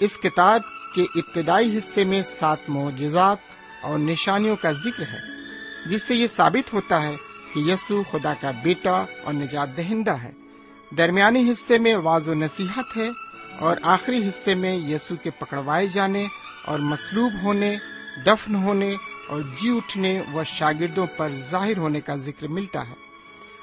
اس 0.00 0.20
کتاب 0.20 0.60
کے 0.94 1.02
ابتدائی 1.02 1.78
حصے 1.78 2.04
میں 2.04 2.22
سات 2.22 2.58
معجزات 2.68 3.36
اور 3.82 3.98
نشانیوں 3.98 4.56
کا 4.56 4.70
ذکر 4.70 5.02
ہے، 5.02 5.18
جس 5.86 6.02
سے 6.02 6.14
یہ 6.14 6.26
ثابت 6.26 6.74
ہوتا 6.74 7.02
ہے 7.02 7.16
کہ 7.54 7.60
یسوع 7.60 8.02
خدا 8.10 8.34
کا 8.40 8.50
بیٹا 8.50 9.04
اور 9.24 9.34
نجات 9.34 9.76
دہندہ 9.76 10.10
ہے۔ 10.10 10.32
درمیانی 10.98 11.52
حصے 11.52 11.78
میں 11.78 11.96
واض 11.96 12.28
و 12.28 12.34
نصیحت 12.34 12.96
ہے 12.96 13.08
اور 13.58 13.76
آخری 13.82 14.28
حصے 14.28 14.54
میں 14.54 14.76
یسوع 14.76 15.16
کے 15.16 15.30
پکڑوائے 15.30 15.86
جانے 15.86 16.26
اور 16.64 16.78
مصلوب 16.78 17.32
ہونے، 17.42 17.76
دفن 18.26 18.54
ہونے 18.54 18.96
اور 19.28 19.42
جی 19.56 19.76
اٹھنے 19.76 20.22
و 20.34 20.44
شاگردوں 20.44 21.06
پر 21.06 21.30
ظاہر 21.32 21.76
ہونے 21.76 22.00
کا 22.00 22.14
ذکر 22.14 22.48
ملتا 22.48 22.88
ہے۔ 22.88 22.94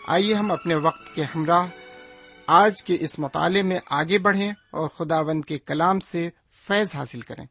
آئیے 0.07 0.33
ہم 0.33 0.51
اپنے 0.51 0.75
وقت 0.75 1.15
کے 1.15 1.23
ہمراہ 1.23 1.67
آج 2.47 2.83
کے 2.83 2.97
اس 2.99 3.19
مطالعے 3.19 3.61
میں 3.61 3.79
آگے 3.89 4.17
بڑھیں 4.17 4.51
اور 4.71 4.87
خدا 4.87 5.21
بند 5.21 5.45
کے 5.45 5.57
کلام 5.57 5.99
سے 5.99 6.29
فیض 6.67 6.95
حاصل 6.95 7.21
کریں۔ 7.21 7.45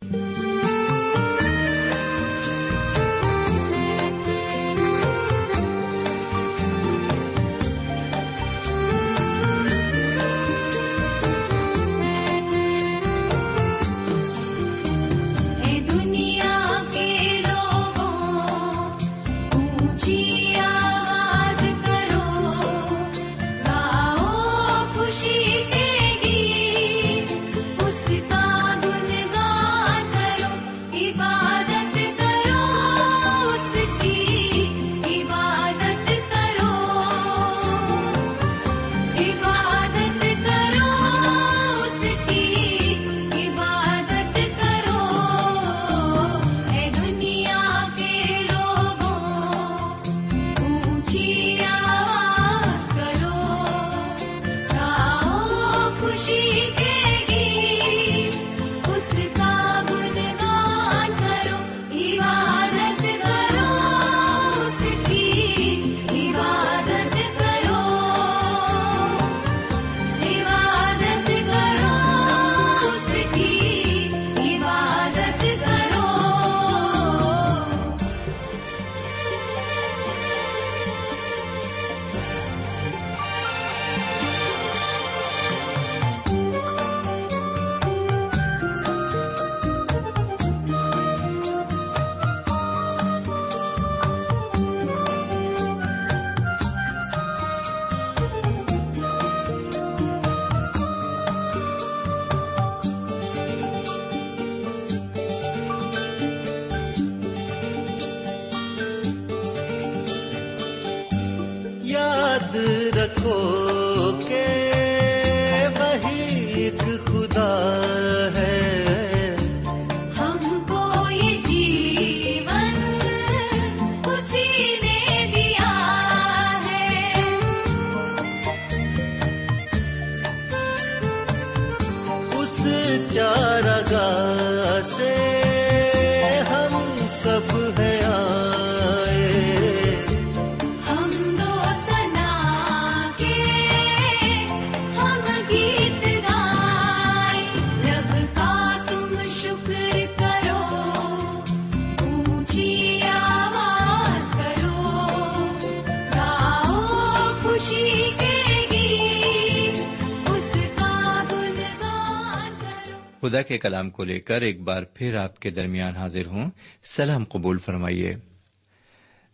خدا 163.35 163.43
کے 163.43 163.59
کلام 163.59 163.91
کو 163.91 164.05
لے 164.05 164.21
کر 164.21 164.41
ایک 164.41 164.61
بار 164.61 164.83
پھر 164.83 165.15
آپ 165.15 165.41
کے 165.41 165.51
درمیان 165.51 165.97
حاضر 165.97 166.27
ہوں۔ 166.27 166.51
سلام 166.83 167.25
قبول 167.25 167.59
فرمائیے۔ 167.59 168.17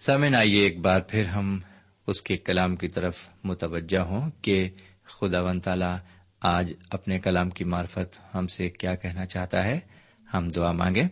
سامن 0.01 0.35
آئیے 0.35 0.63
ایک 0.63 0.79
بار 0.79 1.01
پھر 1.01 1.25
ہم 1.25 1.59
اس 2.07 2.23
کے 2.23 2.37
کلام 2.37 2.77
کی 2.77 2.89
طرف 2.89 3.29
متوجہ 3.45 3.99
ہوں 3.99 4.31
کہ 4.43 4.71
خدا 5.05 5.41
ون 5.41 5.61
تعالی 5.61 5.97
آج 6.41 6.73
اپنے 6.91 7.19
کلام 7.19 7.51
کی 7.51 7.65
معرفت 7.65 8.35
ہم 8.35 8.47
سے 8.47 8.69
کیا 8.69 8.95
کہنا 8.95 9.27
چاہتا 9.27 9.65
ہے۔ 9.65 9.81
ہم 10.35 10.49
دعا 10.49 10.73
مانگے 10.73 11.03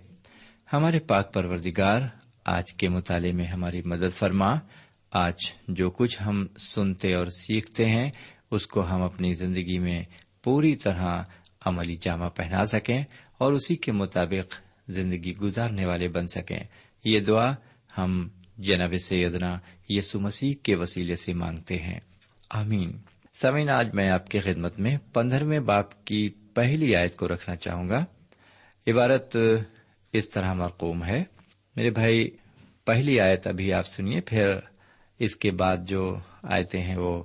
ہمارے 0.73 0.99
پاک 0.99 1.35
پروردگار، 1.35 2.03
آج 2.45 2.75
کے 2.75 2.89
مطالعے 2.89 3.33
میں 3.33 3.47
ہماری 3.47 3.83
مدد 3.83 4.17
فرما۔ 4.17 4.59
آج 5.11 5.37
جو 5.69 5.91
کچھ 5.91 6.23
ہم 6.27 6.47
سنتے 6.59 7.15
اور 7.15 7.27
سیکھتے 7.27 7.85
ہیں، 7.85 8.11
اس 8.51 8.67
کو 8.67 8.91
ہم 8.91 9.03
اپنی 9.03 9.33
زندگی 9.33 9.79
میں 9.79 10.05
پوری 10.43 10.77
طرح 10.77 11.23
عملی 11.69 11.97
جامہ 11.97 12.29
پہنا 12.29 12.67
سکیں 12.67 13.05
اور 13.39 13.53
اسی 13.53 13.77
کے 13.77 13.93
مطابق 13.93 14.55
زندگی 14.89 15.37
گزارنے 15.37 15.87
والے 15.87 16.09
بن 16.09 16.29
سکیں۔ 16.29 16.61
یہ 17.05 17.21
دعا 17.21 17.55
ہم 17.99 18.29
جناب 18.59 18.95
سیدنا 19.05 19.59
یسو 19.89 20.21
مسیح 20.21 20.53
کے 20.63 20.75
وسیلے 20.75 21.17
سے 21.17 21.35
مانگتے 21.35 21.79
ہیں۔ 21.79 22.01
آمین۔ 22.51 22.99
سمین 23.35 23.71
آج 23.71 23.95
میں 23.95 24.11
آپ 24.11 24.31
کی 24.31 24.41
خدمت 24.41 24.79
میں 24.79 24.97
پندرہویں 25.13 25.61
باپ 25.61 26.05
کی 26.05 26.29
پہلی 26.29 26.97
آیت 26.97 27.17
کو 27.17 27.29
رکھنا 27.29 27.57
چاہوں 27.57 27.89
گا۔ 27.89 28.05
عبارت 28.87 29.37
اس 30.13 30.31
طرح 30.31 30.55
مرقوم 30.55 31.05
ہے۔ 31.05 31.25
میرے 31.77 31.91
بھائی، 31.91 32.31
پہلی 32.85 33.21
آیت 33.21 33.47
ابھی 33.47 33.73
آپ 33.73 33.87
سنیے، 33.87 34.21
پھر 34.21 34.49
اس 35.19 35.37
کے 35.37 35.51
بعد 35.51 35.77
جو 35.87 36.17
آیتیں 36.43 36.81
ہیں 36.81 36.97
وہ 36.97 37.25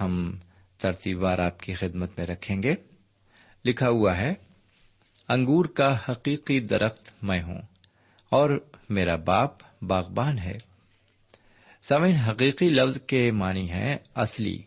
ہم 0.00 0.38
ترتیب 0.78 1.22
وار 1.22 1.38
آپ 1.38 1.60
کی 1.60 1.74
خدمت 1.74 2.18
میں 2.18 2.26
رکھیں 2.26 2.62
گے۔ 2.62 2.74
لکھا 3.64 3.88
ہوا 3.88 4.16
ہے، 4.16 4.34
انگور 5.28 5.64
کا 5.64 5.98
حقیقی 6.08 6.60
درخت 6.60 7.24
میں 7.24 7.42
ہوں 7.42 7.62
اور 8.30 8.68
میرا 8.88 9.16
باپ 9.16 9.50
باغبان 9.84 10.38
ہے۔ 10.38 10.58
سمن 11.82 12.12
حقیقی 12.12 12.68
لفظ 12.68 13.00
کے 13.00 13.32
معنی 13.32 13.70
ہے 13.70 13.96
اصلی، 14.14 14.62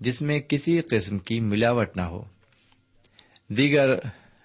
جس 0.00 0.22
میں 0.22 0.40
کسی 0.40 0.80
قسم 0.80 1.18
کی 1.18 1.40
ملاوٹ 1.40 1.96
نہ 1.96 2.02
ہو۔ 2.02 2.24
دیگر 3.48 3.90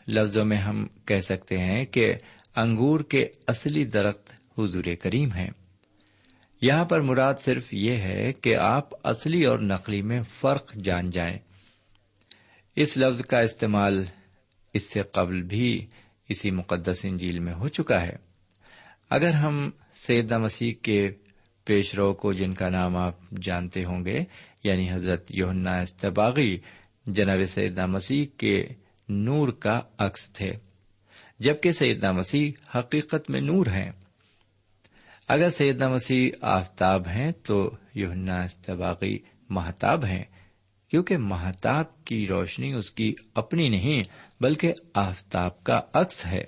لفظوں 0.08 0.46
میں 0.46 0.58
ہم 0.58 0.88
کہہ 1.06 1.20
سکتے 1.20 1.58
ہیں 1.58 1.86
کہ 1.86 2.14
انگور 2.56 3.00
کے 3.00 3.28
اصلی 3.48 3.86
درخت 3.86 4.60
حضور 4.60 4.84
کریم 5.02 5.34
ہیں۔ 5.34 5.50
یہاں 6.62 6.86
پر 6.86 7.02
مراد 7.02 7.34
صرف 7.42 7.74
یہ 7.74 7.92
ہے 7.92 8.34
کہ 8.34 8.58
آپ 8.58 9.08
اصلی 9.08 9.46
اور 9.46 9.60
نقلی 9.60 10.02
میں 10.02 10.22
فرق 10.22 10.74
جان 10.74 11.10
جائیں۔ 11.10 11.38
اس 12.76 12.98
لفظ 12.98 13.22
کا 13.22 13.40
استعمال 13.40 14.06
اس 14.74 14.94
سے 14.94 15.02
قبل 15.02 15.42
بھی 15.42 15.88
اسی 16.30 16.52
مقدس 16.52 17.00
انجیل 17.04 17.40
میں 17.40 17.54
ہو 17.54 17.68
چکا 17.68 18.02
ہے۔ 18.02 18.16
اگر 19.10 19.32
ہم 19.32 19.70
سیدہ 19.94 20.38
مسیح 20.38 20.74
کے 20.82 21.12
پیش 21.66 21.96
رو 21.96 22.14
کو 22.14 22.34
جن 22.34 22.54
کا 22.54 22.70
نام 22.70 22.98
آپ 22.98 23.16
جانتے 23.42 23.86
ہوں 23.86 24.06
گے 24.06 24.24
یعنی 24.64 24.92
حضرت 24.92 25.26
یونا 25.30 25.80
استباغی، 25.80 26.58
جناب 27.06 27.46
سیدہ 27.48 27.86
مسیح 27.86 28.26
کے 28.38 28.68
نور 29.10 29.50
کا 29.50 29.82
عکس 29.98 30.30
تھے۔ 30.30 30.52
جبکہ 31.40 31.72
سیدہ 31.72 32.12
مسیح 32.12 32.52
حقیقت 32.76 33.30
میں 33.30 33.42
نور 33.42 33.66
ہیں۔ 33.66 33.92
اگر 35.28 35.50
سیدنا 35.50 35.90
مسیح 35.90 36.32
آفتاب 36.42 37.08
ہیں 37.08 37.32
تو 37.44 37.72
یونا 37.94 38.44
استباغی 38.44 39.18
محتاب 39.50 40.06
ہیں۔ 40.06 40.24
کیونکہ 40.90 41.18
محتاب 41.18 42.06
کی 42.06 42.28
روشنی 42.28 42.74
اس 42.74 42.92
کی 42.92 43.14
اپنی 43.34 43.70
نہیں 43.70 44.04
بلکہ 44.42 44.74
آفتاب 44.94 45.64
کا 45.64 45.82
عکس 45.94 46.26
ہے۔ 46.26 46.44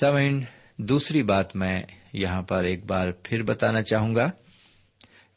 سمعین 0.00 0.44
دوسری 0.76 1.22
بات 1.22 1.56
میں 1.56 1.82
یہاں 2.12 2.42
پر 2.42 2.64
ایک 2.64 2.84
بار 2.84 3.10
پھر 3.22 3.42
بتانا 3.42 3.82
چاہوں 3.82 4.14
گا 4.14 4.30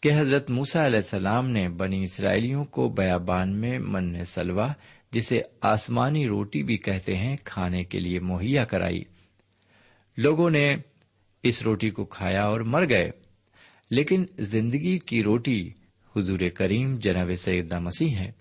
کہ 0.02 0.12
حضرت 0.18 0.50
موسا 0.50 0.86
علیہ 0.86 0.96
السلام 0.96 1.50
نے 1.50 1.70
بنی 1.70 2.04
اسرائیلیوں 2.04 2.66
کو 2.66 2.90
بیابان 2.90 3.56
میں 3.56 3.80
من 3.80 4.24
سلوا 4.24 4.74
جسے 5.12 5.42
آسمانی 5.62 6.28
روٹی 6.28 6.64
بھی 6.64 6.78
کہتے 6.78 7.16
ہیں، 7.16 7.38
کھانے 7.44 7.84
کے 7.84 8.00
لیے 8.00 8.20
مہیا 8.20 8.66
کرائی۔ 8.66 9.04
لوگوں 10.18 10.50
نے 10.50 10.76
اس 11.44 11.62
روٹی 11.62 11.90
کو 11.90 12.06
کھایا 12.06 12.44
اور 12.44 12.60
مر 12.60 12.90
گئے، 12.90 13.12
لیکن 13.90 14.26
زندگی 14.40 15.00
کی 15.00 15.24
روٹی 15.24 15.70
حضور 16.16 16.40
کریم 16.54 16.98
جناب 16.98 17.30
سیدہ 17.38 17.80
مسیح 17.80 18.16
ہے 18.16 18.32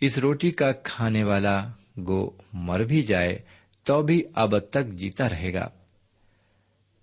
اس 0.00 0.18
روٹی 0.18 0.50
کا 0.50 0.72
کھانے 0.72 1.24
والا 1.24 1.68
گو 2.08 2.30
مر 2.52 2.80
بھی 2.80 3.02
جائے 3.02 3.38
تو 3.82 4.02
بھی 4.02 4.22
اب 4.34 4.58
تک 4.58 4.86
جیتا 4.86 5.28
رہے 5.28 5.54
گا۔ 5.54 5.68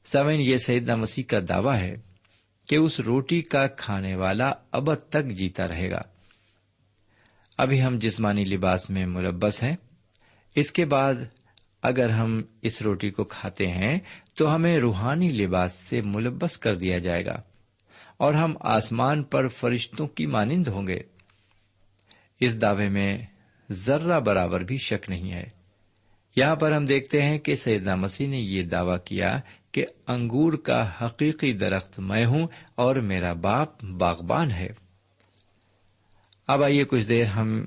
سوین 0.06 0.42
یہ 0.42 0.58
سیدہ 0.58 0.96
مسیح 0.96 1.24
کا 1.28 1.40
دعویٰ 1.50 1.82
ہے 1.82 1.96
کہ 2.68 2.76
اس 2.76 3.00
روٹی 3.00 3.42
کا 3.42 3.68
کھانے 3.68 4.16
والا 4.16 4.52
اب 4.72 4.96
تک 4.96 5.32
جیتا 5.32 5.68
رہے 5.68 5.92
گا۔ 5.92 6.02
ابھی 7.58 7.84
ہم 7.84 8.00
جسمانی 8.00 8.44
لباس 8.44 8.90
میں 8.90 9.06
ملبس 9.06 9.64
ہیں۔ 9.64 9.76
اس 10.56 10.72
کے 10.72 10.86
بعد 10.86 11.14
اگر 11.82 12.10
ہم 12.10 12.42
اس 12.62 12.82
روٹی 12.82 13.10
کو 13.10 13.24
کھاتے 13.24 13.68
ہیں 13.68 14.00
تو 14.34 14.56
ہمیں 14.56 14.78
روحانی 14.78 15.30
لباس 15.30 15.74
سے 15.74 16.02
ملبس 16.02 16.58
کر 16.58 16.76
دیا 16.76 16.98
جائے 16.98 17.26
گا۔ 17.26 17.42
اور 18.20 18.34
ہم 18.34 18.56
آسمان 18.60 19.24
پر 19.24 19.48
فرشتوں 19.48 20.08
کی 20.08 20.26
مانند 20.26 20.68
ہوں 20.68 20.88
گے۔ 20.88 21.00
اس 22.40 22.62
دعوے 22.62 22.90
میں 22.90 23.18
ذرہ 23.72 24.20
برابر 24.20 24.64
بھی 24.64 24.78
شک 24.78 25.10
نہیں 25.10 25.32
ہے۔ 25.32 25.44
یہاں 26.36 26.56
پر 26.56 26.72
ہم 26.72 26.86
دیکھتے 26.86 27.22
ہیں 27.22 27.40
کہ 27.40 27.56
سیدنا 27.56 27.96
مسیح 27.96 28.28
نے 28.28 28.38
یہ 28.38 28.64
دعویٰ 28.64 28.98
کیا 29.06 29.40
کہ 29.72 29.86
انگور 30.08 30.54
کا 30.54 30.92
حقیقی 31.02 31.54
درخت 31.54 32.00
میں 32.00 32.26
ہوں 32.26 32.48
اور 32.76 32.96
میرا 32.96 33.34
باپ 33.34 33.84
باغبان 33.84 34.52
ہے۔ 34.52 34.68
اب 36.48 36.64
آئیے 36.64 36.84
کچھ 36.84 37.08
دیر 37.08 37.26
ہم 37.26 37.64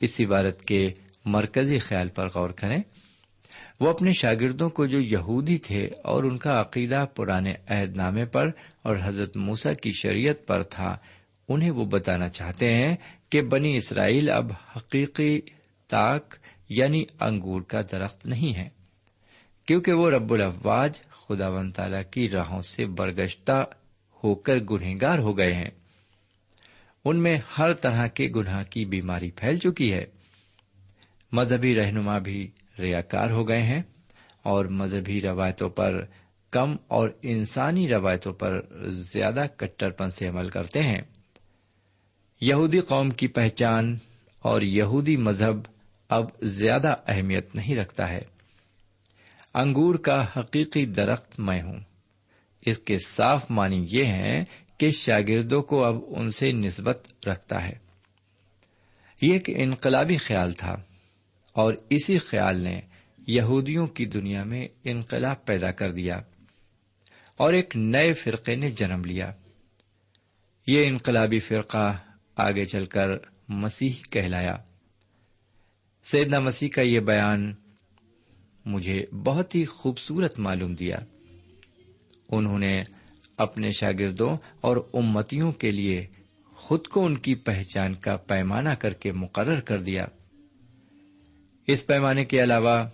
اس 0.00 0.20
عبارت 0.20 0.62
کے 0.62 0.88
مرکزی 1.24 1.78
خیال 1.78 2.08
پر 2.08 2.26
غور 2.26 2.50
کریں۔ 2.50 2.82
وہ 3.82 3.90
اپنے 3.90 4.12
شاگردوں 4.12 4.70
کو 4.70 4.86
جو 4.86 5.00
یہودی 5.00 5.58
تھے 5.58 5.90
اور 6.04 6.24
ان 6.24 6.36
کا 6.36 6.60
عقیدہ 6.60 7.06
پرانے 7.14 7.54
عہد 7.68 7.96
نامے 7.96 8.24
پر 8.24 8.50
اور 8.82 8.96
حضرت 9.02 9.36
موسا 9.36 9.72
کی 9.72 9.92
شریعت 9.92 10.46
پر 10.46 10.62
تھا، 10.62 10.96
انہیں 11.48 11.70
وہ 11.70 11.84
بتانا 11.84 12.28
چاہتے 12.28 12.74
ہیں 12.74 12.96
کہ 13.30 13.42
بنی 13.42 13.76
اسرائیل 13.76 14.30
اب 14.30 14.52
حقیقی 14.76 15.40
تاک 15.88 16.34
یعنی 16.68 17.04
انگور 17.20 17.62
کا 17.62 17.80
درخت 17.92 18.26
نہیں 18.26 18.58
ہے، 18.58 18.68
کیونکہ 19.66 19.92
وہ 19.92 20.10
رب 20.10 20.32
الفواج 20.32 20.92
خدا 21.10 21.48
و 21.48 21.70
تعالی 21.70 22.04
کی 22.10 22.30
راہوں 22.30 22.60
سے 22.60 22.86
برگشتہ 22.86 23.64
ہو 24.24 24.34
کر 24.34 24.56
گنہگار 24.58 25.18
ہو 25.18 25.38
گئے 25.38 25.54
ہیں۔ 25.54 25.70
ان 27.04 27.16
میں 27.16 27.38
ہر 27.58 27.72
طرح 27.72 28.06
کے 28.06 28.28
گناہ 28.36 28.64
کی 28.70 28.84
بیماری 28.84 29.30
پھیل 29.30 29.58
چکی 29.58 29.92
ہے۔ 29.92 30.04
مذہبی 31.32 31.74
رہنما 31.74 32.18
بھی 32.18 32.50
ریاکار 32.78 33.30
ہو 33.30 33.48
گئے 33.48 33.62
ہیں 33.62 33.82
اور 34.42 34.64
مذہبی 34.64 35.20
روایتوں 35.20 35.70
پر 35.70 36.04
کم 36.50 36.76
اور 36.88 37.08
انسانی 37.22 37.88
روایتوں 37.88 38.32
پر 38.32 38.60
زیادہ 38.90 39.46
کٹرپن 39.56 40.10
سے 40.10 40.28
عمل 40.28 40.48
کرتے 40.48 40.82
ہیں۔ 40.82 41.02
یہودی 42.40 42.80
قوم 42.80 43.10
کی 43.10 43.26
پہچان 43.26 43.98
اور 44.38 44.62
یہودی 44.62 45.16
مذہب 45.16 45.56
اب 46.08 46.24
زیادہ 46.42 46.94
اہمیت 47.06 47.54
نہیں 47.54 47.76
رکھتا 47.76 48.08
ہے۔ 48.08 48.20
انگور 49.54 49.94
کا 49.94 50.26
حقیقی 50.36 50.86
درخت 50.86 51.40
میں 51.40 51.62
ہوں۔ 51.62 51.78
اس 52.66 52.78
کے 52.78 52.98
صاف 53.06 53.50
معنی 53.50 53.86
یہ 53.90 54.04
ہے 54.04 54.44
کہ 54.78 54.90
شاگردوں 54.90 55.62
کو 55.62 55.84
اب 55.84 55.96
ان 56.08 56.30
سے 56.30 56.52
نسبت 56.52 57.28
رکھتا 57.28 57.66
ہے۔ 57.66 57.72
یہ 59.22 59.32
ایک 59.32 59.50
انقلابی 59.54 60.16
خیال 60.16 60.52
تھا۔ 60.52 60.76
اور 61.52 61.74
اسی 61.90 62.18
خیال 62.18 62.60
نے 62.60 62.80
یہودیوں 63.26 63.86
کی 63.86 64.04
دنیا 64.04 64.44
میں 64.44 64.68
انقلاب 64.84 65.44
پیدا 65.44 65.72
کر 65.72 65.92
دیا 65.92 66.20
اور 67.36 67.52
ایک 67.52 67.76
نئے 67.76 68.12
فرقے 68.12 68.56
نے 68.56 68.70
جنم 68.70 69.04
لیا۔ 69.04 69.32
یہ 70.66 70.86
انقلابی 70.86 71.40
فرقہ 71.40 71.96
آگے 72.36 72.66
چل 72.66 72.84
کر 72.84 73.08
مسیح 73.48 73.92
کہلایا۔ 74.10 74.56
سیدنا 76.04 76.40
مسیح 76.40 76.68
کا 76.68 76.82
یہ 76.82 77.00
بیان 77.00 77.54
مجھے 78.64 79.06
بہت 79.24 79.54
ہی 79.54 79.64
خوبصورت 79.64 80.38
معلوم 80.38 80.74
دیا۔ 80.74 80.96
انہوں 82.30 82.58
نے 82.58 82.82
اپنے 83.36 83.70
شاگردوں 83.70 84.30
اور 84.60 84.76
امتیوں 84.92 85.52
کے 85.52 85.70
لیے 85.70 86.06
خود 86.54 86.86
کو 86.86 87.06
ان 87.06 87.18
کی 87.18 87.34
پہچان 87.34 87.94
کا 87.94 88.16
پیمانہ 88.16 88.70
کر 88.70 88.92
کے 88.92 89.12
مقرر 89.12 89.60
کر 89.60 89.80
دیا۔ 89.80 90.06
اس 91.66 91.86
پیمانے 91.86 92.24
کے 92.24 92.42
علاوہ 92.42 92.88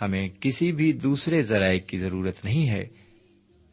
ہمیں 0.00 0.28
کسی 0.40 0.72
بھی 0.72 0.92
دوسرے 0.92 1.42
ذرائع 1.42 1.78
کی 1.78 1.98
ضرورت 1.98 2.44
نہیں 2.44 2.68
ہے 2.68 2.86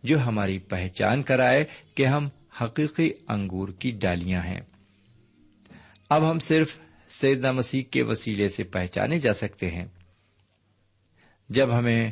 جو 0.04 0.20
ہماری 0.20 0.60
پہچان 0.60 1.22
کرائے 1.22 1.66
کہ 1.96 2.06
ہم 2.06 2.30
حقیقی 2.62 3.12
انگور 3.28 3.70
کی 3.70 3.92
ڈالیاں 3.92 4.42
ہیں۔ 4.42 4.62
اب 6.10 6.32
ہم 6.32 6.40
صرف 6.40 6.80
سیدنا 7.10 7.52
مسیح 7.52 7.84
کے 7.84 8.04
وسیلے 8.04 8.50
سے 8.50 8.64
پہچانے 8.64 9.20
جا 9.20 9.34
سکتے 9.34 9.72
ہیں۔ 9.72 9.86
جب 11.50 11.78
ہمیں 11.78 12.12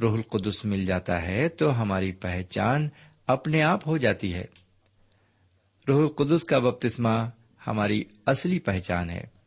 روح 0.00 0.12
القدس 0.12 0.64
مل 0.64 0.86
جاتا 0.86 1.22
ہے 1.22 1.48
تو 1.48 1.82
ہماری 1.82 2.12
پہچان 2.12 2.88
اپنے 3.26 3.62
آپ 3.62 3.86
ہو 3.86 3.96
جاتی 3.96 4.34
ہے۔ 4.34 4.44
روح 5.88 6.00
القدس 6.00 6.44
کا 6.44 6.58
بپتسمہ 6.58 7.30
ہماری 7.66 8.04
اصلی 8.26 8.58
پہچان 8.58 9.10
ہے۔ 9.10 9.39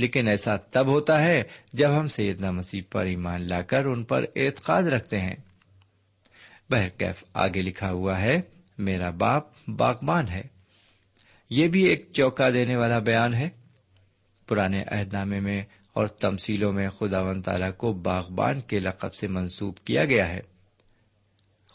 لیکن 0.00 0.28
ایسا 0.28 0.56
تب 0.56 0.86
ہوتا 0.86 1.24
ہے 1.24 1.42
جب 1.72 2.00
ہم 2.00 2.06
سیدنا 2.06 2.50
مسیح 2.50 2.82
پر 2.90 3.04
ایمان 3.04 3.48
لا 3.48 3.62
کر 3.62 3.84
ان 3.84 4.04
پر 4.04 4.24
اعتقاد 4.36 4.82
رکھتے 4.82 5.18
ہیں۔ 5.18 5.34
بہرکیف 6.70 7.24
آگے 7.34 7.62
لکھا 7.62 7.92
ہوا 7.92 8.20
ہے، 8.20 8.40
میرا 8.78 9.10
باپ 9.10 9.42
باغبان 9.68 10.28
ہے۔ 10.28 10.42
یہ 11.50 11.68
بھی 11.68 11.82
ایک 11.82 12.08
چوکا 12.12 12.50
دینے 12.50 12.76
والا 12.76 12.98
بیان 12.98 13.34
ہے۔ 13.34 13.48
پرانے 14.48 14.82
عہد 14.82 15.12
نامے 15.12 15.40
میں 15.40 15.62
اور 15.92 16.06
تمسیلوں 16.06 16.72
میں 16.72 16.88
خدا 16.88 17.20
ون 17.20 17.42
تعالیٰ 17.42 17.76
کو 17.76 17.92
باغبان 17.92 18.60
کے 18.60 18.80
لقب 18.80 19.14
سے 19.14 19.28
منسوب 19.28 19.78
کیا 19.78 20.04
گیا 20.04 20.28
ہے۔ 20.28 20.40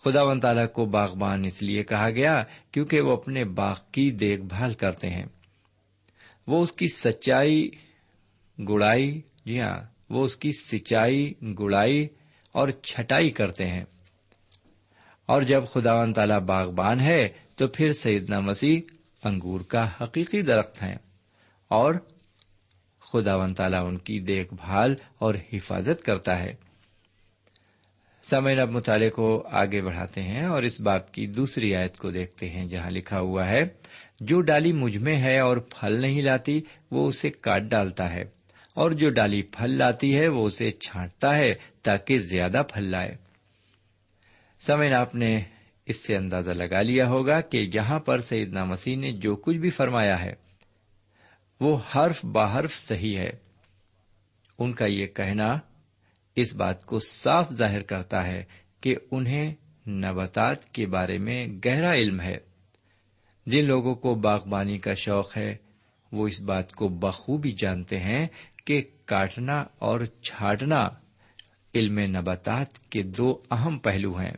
خدا 0.04 0.24
ون 0.24 0.40
تعالیٰ 0.40 0.72
کو 0.74 0.86
باغبان 0.86 1.46
اس 1.46 1.64
لیے 1.64 1.84
کہا 1.84 2.10
گیا 2.10 2.44
کیونکہ 2.72 3.02
وہ 3.02 3.12
اپنے 3.12 3.44
باغ 3.44 3.76
کی 3.92 4.12
دیکھ 4.12 4.42
بھال 4.42 4.74
کرتے 4.74 5.10
ہیں۔ 5.10 5.26
وہ 6.48 6.62
اس 6.62 6.72
کی 6.72 6.88
سچائی 6.88 7.72
گڑائی 8.60 9.22
جی 9.46 9.62
ہاں 9.62 9.80
وہ 10.10 10.26
اس 10.26 10.36
کی 10.36 10.52
سچائی، 10.52 11.34
گڑائی 11.60 12.08
اور 12.52 12.70
چھٹائی 12.70 13.30
کرتے 13.30 13.68
ہیں۔ 13.68 13.84
اور 15.26 15.42
جب 15.42 15.64
خدا 15.68 16.02
و 16.02 16.14
تعالی 16.14 16.34
باغبان 16.46 17.00
ہے، 17.00 17.30
تو 17.56 17.68
پھر 17.68 17.94
سیدنا 17.94 18.40
مسیح 18.40 18.82
انگور 19.24 19.62
کا 19.62 19.90
حقیقی 20.02 20.42
درخت 20.42 20.84
ہے 20.84 20.96
اور 21.68 21.94
خدا 23.00 23.36
و 23.36 23.54
تعالی 23.54 23.78
ان 23.78 23.98
کی 23.98 24.20
دیکھ 24.20 24.54
بھال 24.54 24.96
اور 25.20 25.36
حفاظت 25.54 26.04
کرتا 26.04 26.40
ہے۔ 26.40 26.56
سمے 28.24 28.60
اب 28.60 28.70
مطالعے 28.70 29.10
کو 29.10 29.44
آگے 29.52 29.82
بڑھاتے 29.82 30.22
ہیں 30.22 30.46
اور 30.46 30.64
اس 30.64 30.82
باپ 30.82 31.12
کی 31.12 31.28
دوسری 31.28 31.76
آیت 31.76 31.98
کو 31.98 32.12
دیکھتے 32.12 32.50
ہیں، 32.50 32.66
جہاں 32.66 32.92
لکھا 32.92 33.20
ہوا 33.20 33.48
ہے، 33.48 33.64
جو 34.20 34.42
ڈالی 34.42 34.72
مجھ 34.72 34.98
میں 34.98 35.16
ہے 35.16 35.40
اور 35.40 35.58
پھل 35.58 35.94
نہیں 36.02 36.22
لاتی، 36.22 36.62
وہ 36.92 37.08
اسے 37.08 37.30
کاٹ 37.30 37.62
ڈالتا 37.62 38.14
ہے۔ 38.14 38.24
اور 38.76 38.92
جو 38.92 39.10
ڈالی 39.10 39.42
پھل 39.42 39.70
لاتی 39.70 40.18
ہے 40.18 40.28
وہ 40.28 40.46
اسے 40.48 40.72
چھانٹتا 40.72 41.38
ہے 41.38 41.54
تاکہ 41.82 42.20
زیادہ 42.20 42.64
پھل 42.74 42.84
لائے۔ 42.84 43.16
سمین 44.60 44.94
آپ 44.94 45.16
نے 45.16 45.42
اس 45.86 46.06
سے 46.06 46.16
اندازہ 46.16 46.52
لگا 46.52 46.82
لیا 46.82 47.08
ہوگا 47.10 47.42
کہ 47.42 47.70
یہاں 47.74 48.00
پر 48.00 48.20
سیدنا 48.20 48.64
مسیح 48.64 48.98
نے 48.98 49.12
جو 49.12 49.36
کچھ 49.36 49.58
بھی 49.58 49.70
فرمایا 49.70 50.24
ہے، 50.24 50.34
وہ 51.60 51.80
حرف 51.96 52.26
بحرف 52.26 52.74
صحیح 52.74 53.18
ہے۔ 53.18 53.30
ان 54.60 54.74
کا 54.74 54.86
یہ 54.86 55.08
کہنا 55.08 55.60
اس 56.36 56.56
بات 56.56 56.86
کو 56.86 57.00
صاف 57.00 57.52
ظاہر 57.52 57.82
کرتا 57.82 58.28
ہے 58.28 58.44
کہ 58.82 58.96
انہیں 59.12 59.54
نباتات 59.88 60.74
کے 60.74 60.86
بارے 60.86 61.18
میں 61.18 61.48
گہرا 61.66 61.94
علم 61.94 62.22
ہے۔ 62.22 62.38
جن 63.46 63.66
لوگوں 63.66 63.96
کو 63.96 64.16
باغبانی 64.16 64.78
کا 64.78 64.94
شوق 64.94 65.38
ہے، 65.38 65.56
وہ 66.12 66.28
اس 66.28 66.42
بات 66.42 66.74
کو 66.74 66.88
بخوبی 66.88 67.52
جانتے 67.52 68.00
ہیں 68.00 68.28
کہ 68.66 68.82
کاٹنا 69.06 69.66
اور 69.80 70.00
چھاٹنا 70.06 70.90
علم 71.76 72.00
نباتات 72.00 72.78
کے 72.78 73.04
دو 73.04 73.42
اہم 73.52 73.80
پہلو 73.80 74.20
ہیں۔ 74.20 74.34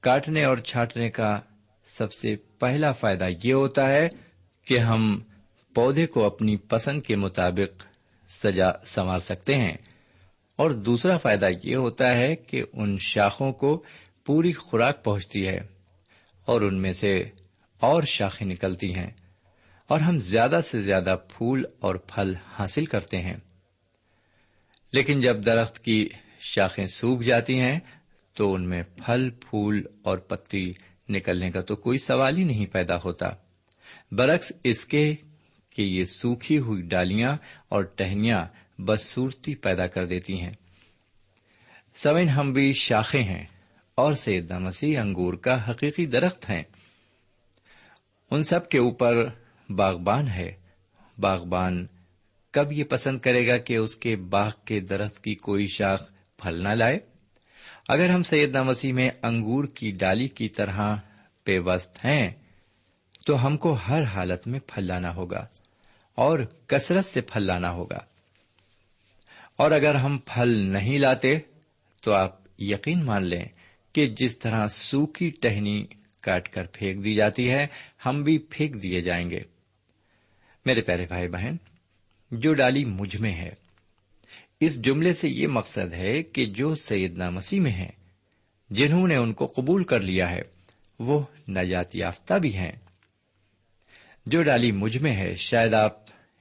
کاٹنے 0.00 0.44
اور 0.44 0.58
چھاٹنے 0.58 1.10
کا 1.10 1.40
سب 1.88 2.12
سے 2.12 2.36
پہلا 2.36 2.92
فائدہ 2.92 3.28
یہ 3.44 3.52
ہوتا 3.52 3.88
ہے 3.88 4.08
کہ 4.64 4.78
ہم 4.78 5.22
پودے 5.74 6.06
کو 6.06 6.24
اپنی 6.24 6.56
پسند 6.56 7.02
کے 7.02 7.16
مطابق 7.16 7.82
سجا 8.28 8.70
سنوار 8.86 9.18
سکتے 9.18 9.54
ہیں۔ 9.54 9.76
اور 10.56 10.70
دوسرا 10.70 11.16
فائدہ 11.16 11.48
یہ 11.62 11.76
ہوتا 11.76 12.16
ہے 12.16 12.36
کہ 12.36 12.62
ان 12.72 12.98
شاخوں 12.98 13.52
کو 13.52 13.84
پوری 14.24 14.52
خوراک 14.52 15.04
پہنچتی 15.04 15.48
ہے 15.48 15.58
اور 16.44 16.60
ان 16.60 16.82
میں 16.82 16.92
سے 16.92 17.24
اور 17.80 18.02
شاخیں 18.02 18.46
نکلتی 18.46 18.94
ہیں۔ 18.94 19.10
اور 19.86 20.00
ہم 20.00 20.20
زیادہ 20.20 20.60
سے 20.64 20.80
زیادہ 20.80 21.16
پھول 21.28 21.64
اور 21.80 21.94
پھل 21.94 22.34
حاصل 22.58 22.84
کرتے 22.84 23.16
ہیں۔ 23.16 23.36
لیکن 24.92 25.20
جب 25.20 25.44
درخت 25.44 25.78
کی 25.78 26.08
شاخیں 26.40 26.86
سوکھ 26.86 27.22
جاتی 27.22 27.60
ہیں، 27.60 27.80
تو 28.34 28.54
ان 28.54 28.68
میں 28.68 28.82
پھل، 28.82 29.30
پھول 29.30 29.82
اور 30.02 30.18
پتی 30.18 30.70
نکلنے 31.08 31.50
کا 31.50 31.60
تو 31.60 31.76
کوئی 31.76 31.98
سوال 31.98 32.36
ہی 32.36 32.44
نہیں 32.44 32.66
پیدا 32.66 32.96
ہوتا۔ 32.96 33.30
برعکس، 34.12 34.52
اس 34.64 34.84
کے 34.84 35.14
کہ 35.70 35.82
یہ 35.82 36.04
سوکھی 36.04 36.58
ہوئی 36.58 36.82
ڈالیاں 36.82 37.36
اور 37.68 37.82
ٹہنیاں 37.82 38.44
بدسورتی 38.78 39.54
پیدا 39.54 39.86
کر 39.86 40.06
دیتی 40.06 40.40
ہیں۔ 40.40 40.52
سوین 41.94 42.28
ہم 42.28 42.52
بھی 42.52 42.72
شاخیں 42.72 43.24
ہیں 43.24 43.44
اور 43.94 44.14
سیدنا 44.14 44.58
مسیح 44.58 45.00
انگور 45.00 45.34
کا 45.34 45.70
حقیقی 45.70 46.06
درخت 46.06 46.50
ہیں۔ 46.50 46.62
ان 48.30 48.42
سب 48.42 48.68
کے 48.68 48.78
اوپر 48.78 49.28
باغبان 49.68 50.28
ہے۔ 50.28 50.52
باغبان 51.18 51.86
کب 52.50 52.72
یہ 52.72 52.84
پسند 52.84 53.18
کرے 53.18 53.48
گا 53.48 53.56
کہ 53.56 53.76
اس 53.76 53.96
کے 53.96 54.16
باغ 54.16 54.50
کے 54.64 54.80
درخت 54.80 55.24
کی 55.24 55.34
کوئی 55.34 55.66
شاخ 55.66 56.10
پھل 56.36 56.62
نہ 56.62 56.68
لائے؟ 56.68 56.98
اگر 57.88 58.10
ہم 58.10 58.22
سیدنا 58.22 58.62
مسیح 58.62 58.92
میں 58.92 59.10
انگور 59.22 59.64
کی 59.64 59.90
ڈالی 59.90 60.28
کی 60.28 60.48
طرح 60.48 60.96
پیوست 61.44 62.04
ہیں، 62.04 62.30
تو 63.26 63.46
ہم 63.46 63.56
کو 63.56 63.72
ہر 63.72 64.02
حالت 64.02 64.46
میں 64.46 64.60
پھل 64.66 64.84
لانا 64.84 65.14
ہوگا 65.14 65.46
اور 66.14 66.38
کثرت 66.66 67.04
سے 67.04 67.20
پھل 67.20 67.42
لانا 67.42 67.70
ہوگا۔ 67.70 67.98
اور 69.56 69.70
اگر 69.70 69.94
ہم 69.94 70.18
پھل 70.18 70.48
نہیں 70.48 70.98
لاتے، 70.98 71.38
تو 72.02 72.12
آپ 72.12 72.38
یقین 72.58 73.04
مان 73.04 73.24
لیں 73.24 73.44
کہ 73.92 74.06
جس 74.06 74.38
طرح 74.38 74.68
سوکھی 74.68 75.30
ٹہنی 75.30 75.86
کاٹ 76.20 76.48
کر 76.48 76.64
پھینک 76.72 77.04
دی 77.04 77.14
جاتی 77.14 77.50
ہے، 77.50 77.66
ہم 78.06 78.22
بھی 78.22 78.38
پھینک 78.38 78.82
دیے 78.82 79.00
جائیں 79.00 79.30
گے۔ 79.30 79.55
میرے 80.66 80.82
پیارے 80.82 81.06
بھائی 81.06 81.28
بہن، 81.28 81.56
جو 82.30 82.54
ڈالی 82.54 82.84
مجھ 82.84 83.16
میں 83.16 83.34
ہے، 83.34 83.50
اس 84.60 84.82
جملے 84.82 85.12
سے 85.12 85.28
یہ 85.28 85.46
مقصد 85.46 85.92
ہے 85.92 86.22
کہ 86.22 86.46
جو 86.46 86.74
سیدنا 86.74 87.30
مسیح 87.30 87.60
میں 87.60 87.70
ہے 87.70 87.90
جنہوں 88.70 89.08
نے 89.08 89.16
ان 89.16 89.32
کو 89.32 89.46
قبول 89.46 89.84
کر 89.84 90.00
لیا 90.00 90.30
ہے، 90.30 90.40
وہ 90.98 91.24
نجات 91.48 91.96
یافتہ 91.96 92.34
بھی 92.34 92.56
ہیں۔ 92.56 92.72
جو 94.26 94.42
ڈالی 94.42 94.72
مجھ 94.72 94.98
میں 94.98 95.16
ہے، 95.16 95.34
شاید 95.34 95.74
آپ 95.74 95.96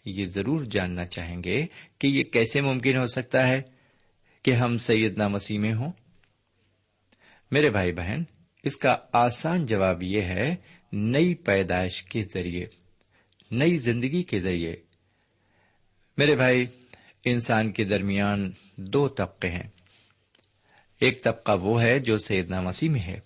یہ 0.05 0.25
ضرور 0.25 0.65
جاننا 0.65 1.05
چاہیں 1.05 1.43
گے 1.43 1.65
کہ 1.99 2.07
یہ 2.07 2.23
کیسے 2.23 2.61
ممکن 2.61 2.97
ہو 2.97 3.07
سکتا 3.07 3.47
ہے 3.47 3.61
کہ 4.43 4.51
ہم 4.51 4.77
سیدنا 4.77 5.27
مسیح 5.27 5.59
میں 5.59 5.73
ہوں۔ 5.73 5.91
میرے 7.51 7.69
بھائی 7.69 7.91
بہن، 7.91 8.23
اس 8.63 8.77
کا 8.77 8.97
آسان 9.11 9.65
جواب 9.65 10.03
یہ 10.03 10.21
ہے، 10.21 10.55
نئی 10.93 11.33
پیدائش 11.33 12.03
کے 12.03 12.23
ذریعے۔ 12.23 12.84
نئی 13.55 13.77
زندگی 13.77 14.23
کے 14.23 14.39
ذریعے۔ 14.39 14.75
میرے 16.17 16.35
بھائی، 16.35 16.65
انسان 17.25 17.71
کے 17.71 17.83
درمیان 17.83 18.51
دو 18.75 19.07
طبقے 19.07 19.49
ہیں۔ 19.49 19.69
ایک 20.99 21.23
طبقہ 21.23 21.57
وہ 21.57 21.81
ہے 21.81 21.99
جو 21.99 22.17
سیدنا 22.17 22.61
مسیح 22.61 22.89
میں 22.89 22.99
ہے 22.99 23.19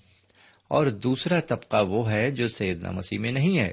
اور 0.68 0.88
دوسرا 0.88 1.40
طبقہ 1.40 1.84
وہ 1.84 2.12
ہے 2.12 2.32
جو 2.32 2.48
سیدنا 2.48 2.92
مسیح 2.92 3.20
میں 3.20 3.32
نہیں 3.32 3.60
ہے۔ 3.60 3.72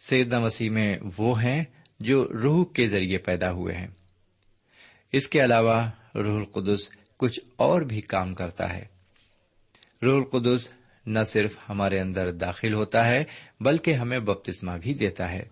سیدنا 0.00 0.38
مسیح 0.38 0.70
میں 0.70 0.96
وہ 1.18 1.42
ہیں 1.42 1.64
جو 2.00 2.28
روح 2.28 2.64
کے 2.72 2.88
ذریعے 2.88 3.18
پیدا 3.18 3.52
ہوئے 3.52 3.74
ہیں۔ 3.74 3.86
اس 5.12 5.28
کے 5.28 5.44
علاوہ 5.44 5.90
روح 6.14 6.38
القدس 6.38 6.90
کچھ 7.16 7.40
اور 7.56 7.82
بھی 7.82 8.00
کام 8.00 8.34
کرتا 8.34 8.76
ہے۔ 8.76 8.84
روح 10.02 10.24
القدس 10.24 10.68
نہ 11.06 11.18
صرف 11.26 11.58
ہمارے 11.68 12.00
اندر 12.00 12.32
داخل 12.32 12.74
ہوتا 12.74 13.06
ہے، 13.06 13.24
بلکہ 13.60 13.94
ہمیں 13.94 14.18
بپتسما 14.18 14.76
بھی 14.76 14.94
دیتا 14.94 15.32
ہے۔ 15.32 15.42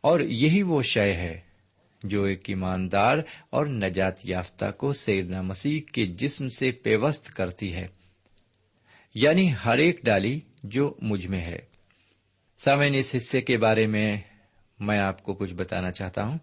اور 0.00 0.20
یہی 0.20 0.62
وہ 0.62 0.82
شے 0.82 1.12
ہے 1.12 1.40
جو 2.04 2.24
ایک 2.24 2.40
ایماندار 2.48 3.18
اور 3.50 3.66
نجات 3.66 4.26
یافتہ 4.26 4.70
کو 4.78 4.92
سیدنا 4.92 5.42
مسیح 5.42 5.80
کے 5.92 6.06
جسم 6.06 6.48
سے 6.48 6.70
پیوست 6.70 7.34
کرتی 7.34 7.74
ہے۔ 7.74 7.86
یعنی 9.14 9.52
ہر 9.64 9.78
ایک 9.78 10.00
ڈالی 10.02 10.40
جو 10.64 10.94
مجھ 11.02 11.26
میں 11.26 11.40
ہے۔ 11.40 11.58
سامعین، 12.58 12.94
اس 12.94 13.14
حصے 13.16 13.40
کے 13.40 13.58
بارے 13.58 13.86
میں 13.86 14.16
میں 14.80 14.98
آپ 14.98 15.22
کو 15.22 15.34
کچھ 15.34 15.54
بتانا 15.54 15.90
چاہتا 15.90 16.24
ہوں۔ 16.24 16.38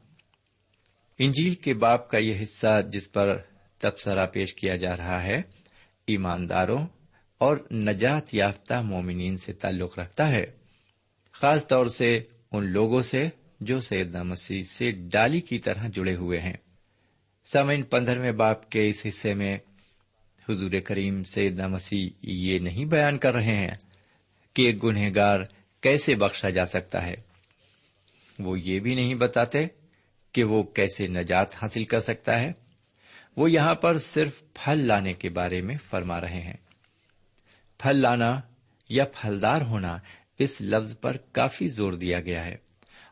انجیل 1.20 1.54
کے 1.54 1.74
باپ 1.74 2.10
کا 2.10 2.18
یہ 2.18 2.44
حصہ 2.44 2.82
جس 2.92 3.12
پر 3.12 3.38
تبصرہ 3.78 4.26
پیش 4.26 4.54
کیا 4.54 4.76
جا 4.76 4.98
رہا 4.98 5.24
ہے، 5.24 5.42
ایمانداروں 6.08 6.88
اور 7.38 7.58
نجات 7.72 8.36
یافتہ 8.36 8.74
مومنین 8.74 9.38
سے 9.38 9.54
تعلق 9.54 10.00
رکھتا 10.00 10.32
ہے۔ 10.32 10.46
خاص 11.32 11.68
طور 11.68 11.86
سے 11.86 12.24
ان 12.52 12.66
لوگوں 12.66 13.02
سے 13.02 13.30
جو 13.60 13.80
سیدنا 13.80 14.24
مسیح 14.24 14.64
سے 14.64 14.92
ڈالی 14.92 15.42
کی 15.42 15.60
طرح 15.60 15.88
جڑے 15.88 16.16
ہوئے 16.16 16.40
ہیں۔ 16.40 16.54
سامعین، 17.46 17.84
پندرہویں 17.84 18.32
باپ 18.32 18.70
کے 18.70 18.90
اس 18.90 19.06
حصے 19.08 19.34
میں 19.34 19.58
حضور 20.50 20.72
کریم 20.86 21.24
سیدنا 21.24 21.68
مسیح 21.68 22.10
یہ 22.22 22.60
نہیں 22.60 22.86
بیان 22.86 23.18
کر 23.18 23.34
رہے 23.34 23.56
ہیں 23.58 23.72
کہ 24.54 24.62
ایک 24.62 24.84
گنہگار 24.84 25.40
کیسے 25.82 26.16
بخشا 26.16 26.50
جا 26.50 26.66
سکتا 26.66 27.06
ہے۔ 27.06 27.16
وہ 28.40 28.60
یہ 28.60 28.80
بھی 28.80 28.96
نہیں 28.96 29.16
بتاتے 29.16 29.66
کہ 30.32 30.44
وہ 30.44 30.64
کیسے 30.64 31.08
نجات 31.08 31.56
حاصل 31.56 31.84
کر 31.84 32.00
سکتا 32.00 32.42
ہے۔ 32.42 32.52
وہ 33.38 33.52
یہاں 33.52 33.76
پر 33.76 33.98
صرف 33.98 34.44
پھل 34.54 34.80
لانے 34.80 35.14
کے 35.14 35.30
بارے 35.30 35.62
میں 35.62 35.76
فرما 35.90 36.22
رہے 36.22 36.42
ہیں۔ 36.42 36.65
پھل 37.86 37.98
لانا 37.98 38.42
یا 38.90 39.06
پھلدار 39.06 39.62
ہونا 39.62 39.98
اس 40.40 40.62
لفظ 40.62 41.00
پر 41.00 41.18
کافی 41.32 41.68
زور 41.68 41.94
دیا 41.94 42.22
گیا 42.22 42.46
ہے 42.46 42.56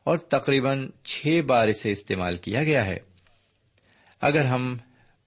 اور 0.04 0.18
تقریباً 0.18 0.90
چھ 1.04 1.42
بار 1.48 1.68
اسے 1.68 1.92
استعمال 1.92 2.38
کیا 2.38 2.64
گیا 2.64 2.86
ہے۔ 2.86 2.98
اگر 4.22 4.46
ہم 4.46 4.78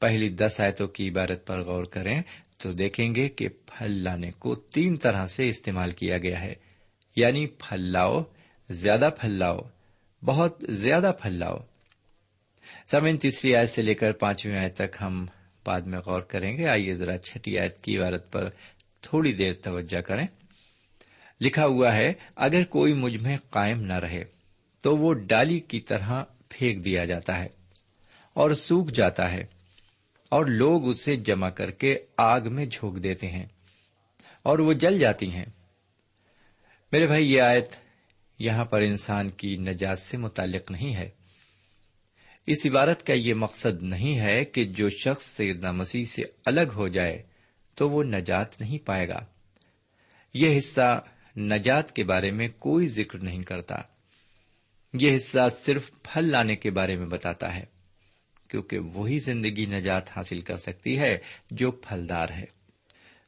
پہلی 0.01 0.29
دس 0.29 0.61
آیتوں 0.61 0.87
کی 0.87 1.09
عبارت 1.09 1.47
پر 1.47 1.63
غور 1.63 1.85
کریں 1.85 2.23
تو 2.59 2.73
دیکھیں 2.73 3.15
گے 3.15 3.29
کہ 3.29 3.49
پھل 3.49 3.91
لانے 3.91 4.31
کو 4.31 4.55
تین 4.55 4.97
طرح 4.97 5.27
سے 5.27 5.49
استعمال 5.49 5.91
کیا 5.91 6.19
گیا 6.19 6.41
ہے۔ 6.41 6.55
یعنی 7.17 7.47
پھل 7.47 7.81
لاؤ، 7.81 8.23
زیادہ 8.71 9.11
پھل 9.21 9.31
لاؤ، 9.31 9.59
بہت 10.25 10.65
زیادہ 10.69 11.13
پھل 11.23 11.33
لاؤ۔ 11.33 11.57
سمن 12.91 13.17
تیسری 13.17 13.57
آیت 13.57 13.71
سے 13.71 13.83
لے 13.83 13.95
کر 13.95 14.13
پانچویں 14.13 14.59
آیت 14.59 14.75
تک 14.75 14.97
ہم 15.01 15.27
بعد 15.67 15.81
میں 15.81 15.99
غور 15.99 16.21
کریں 16.21 16.57
گے۔ 16.57 16.69
آئیے 16.69 16.95
ذرا 16.95 17.19
چھٹی 17.19 17.59
آیت 17.59 17.81
کی 17.81 17.99
عبارت 17.99 18.33
پر 18.33 18.49
تھوڑی 19.09 19.33
دیر 19.33 19.53
توجہ 19.53 20.01
کریں۔ 20.01 20.27
لکھا 21.41 21.67
ہوا 21.67 21.93
ہے، 21.93 22.13
اگر 22.37 22.65
کوئی 22.65 22.93
مجھ 22.93 23.17
میں 23.17 23.37
قائم 23.51 23.81
نہ 23.81 23.93
رہے، 23.93 24.25
تو 24.81 24.97
وہ 24.97 25.13
ڈالی 25.13 25.61
کی 25.61 25.81
طرح 25.81 26.25
پھینک 26.49 26.85
دیا 26.85 27.05
جاتا 27.05 27.39
ہے 27.39 27.49
اور 28.35 28.51
سوکھ 28.51 28.93
جاتا 28.93 29.33
ہے 29.33 29.45
اور 30.29 30.47
لوگ 30.47 30.89
اسے 30.89 31.17
جمع 31.17 31.49
کر 31.49 31.71
کے 31.71 31.99
آگ 32.17 32.41
میں 32.45 32.67
جھونک 32.67 33.03
دیتے 33.03 33.27
ہیں 33.27 33.47
اور 34.43 34.59
وہ 34.59 34.73
جل 34.73 34.99
جاتی 34.99 35.31
ہیں۔ 35.31 35.45
میرے 36.93 37.07
بھائی، 37.07 37.33
یہ 37.33 37.43
آیت 37.43 37.71
یہاں 38.39 38.65
پر 38.65 38.81
انسان 38.81 39.31
کی 39.31 39.57
نجات 39.57 39.99
سے 39.99 40.17
متعلق 40.17 40.71
نہیں 40.71 40.97
ہے۔ 40.97 41.09
اس 42.47 42.67
عبارت 42.67 43.07
کا 43.07 43.13
یہ 43.13 43.35
مقصد 43.35 43.83
نہیں 43.83 44.21
ہے 44.21 44.45
کہ 44.45 44.65
جو 44.65 44.89
شخص 44.89 45.27
سیدنا 45.27 45.71
مسیح 45.71 46.05
سے 46.05 46.23
الگ 46.47 46.73
ہو 46.75 46.89
جائے 46.89 47.23
تو 47.77 47.91
وہ 47.91 48.03
نجات 48.05 48.61
نہیں 48.61 48.79
پائے 48.87 49.09
گا۔ 49.09 49.19
یہ 50.35 50.59
حصہ 50.59 51.05
نجات 51.37 51.93
کے 51.93 52.05
بارے 52.05 52.31
میں 52.31 52.49
کوئی 52.59 52.87
ذکر 52.87 53.19
نہیں 53.19 53.43
کرتا۔ 53.43 53.77
یہ 54.93 55.17
حصہ 55.17 55.49
صرف 55.53 55.91
پھل 56.03 56.25
لانے 56.25 56.57
کے 56.57 56.71
بارے 56.71 56.97
میں 56.97 57.07
بتاتا 57.07 57.55
ہے، 57.55 57.65
کیونکہ 58.49 58.79
وہی 58.79 59.19
زندگی 59.19 59.67
نجات 59.67 60.17
حاصل 60.17 60.41
کر 60.41 60.57
سکتی 60.57 60.99
ہے 60.99 61.19
جو 61.51 61.71
پھلدار 61.71 62.29
ہے۔ 62.29 62.45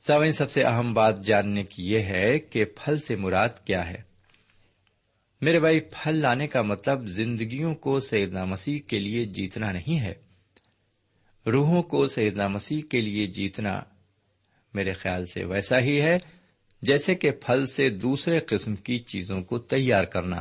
سوئن 0.00 0.32
سب 0.32 0.50
سے 0.50 0.62
اہم 0.62 0.94
بات 0.94 1.24
جاننے 1.24 1.62
کی 1.62 1.90
یہ 1.90 1.98
ہے 1.98 2.38
کہ 2.38 2.64
پھل 2.64 2.98
سے 2.98 3.16
مراد 3.16 3.48
کیا 3.64 3.90
ہے۔ 3.90 4.02
میرے 5.40 5.60
بھائی، 5.60 5.80
پھل 5.80 6.16
لانے 6.16 6.46
کا 6.46 6.62
مطلب 6.62 7.06
زندگیوں 7.06 7.74
کو 7.74 8.00
سیدنا 8.00 8.44
مسیح 8.44 8.78
کے 8.78 8.98
لیے 8.98 9.24
جیتنا 9.24 9.72
نہیں 9.72 10.00
ہے۔ 10.00 10.14
روحوں 11.46 11.82
کو 11.82 12.08
سیدنا 12.08 12.48
مسیح 12.48 12.82
کے 12.90 13.00
لیے 13.00 13.26
جیتنا 13.26 13.80
میرے 14.74 14.92
خیال 14.92 15.24
سے 15.24 15.44
ویسا 15.44 15.80
ہی 15.80 16.00
ہے، 16.00 16.16
جیسے 16.82 17.14
کہ 17.14 17.30
پھل 17.30 17.66
سے 17.66 17.90
دوسرے 17.90 18.40
قسم 18.40 18.76
کی 18.76 18.98
چیزوں 18.98 19.42
کو 19.42 19.58
تیار 19.58 20.04
کرنا۔ 20.04 20.36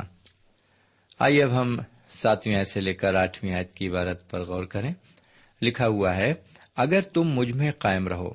آئیے 1.18 1.42
اب 1.42 1.60
ہم 1.60 1.78
ساتویں 2.10 2.56
آیت 2.56 2.68
سے 2.68 2.80
لے 2.80 2.92
کر 2.92 3.14
آٹھویں 3.14 3.54
آیت 3.54 3.72
کی 3.72 3.88
عبارت 3.88 4.30
پر 4.30 4.42
غور 4.42 4.64
کریں۔ 4.64 4.94
لکھا 5.62 5.86
ہوا 5.86 6.16
ہے، 6.16 6.34
اگر 6.76 7.00
تم 7.00 7.22
مجھ 7.22 7.52
میں 7.52 7.70
قائم 7.78 8.08
رہو 8.08 8.34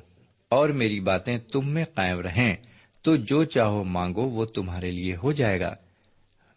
اور 0.50 0.70
میری 0.70 1.00
باتیں 1.00 1.38
تم 1.38 1.70
میں 1.70 1.86
قائم 1.94 2.20
رہیں، 2.20 2.56
تو 3.02 3.16
جو 3.16 3.44
چاہو 3.44 3.84
مانگو، 3.84 4.22
وہ 4.22 4.46
تمہارے 4.46 4.92
لیے 4.92 5.16
ہو 5.16 5.32
جائے 5.32 5.60
گا۔ 5.60 5.74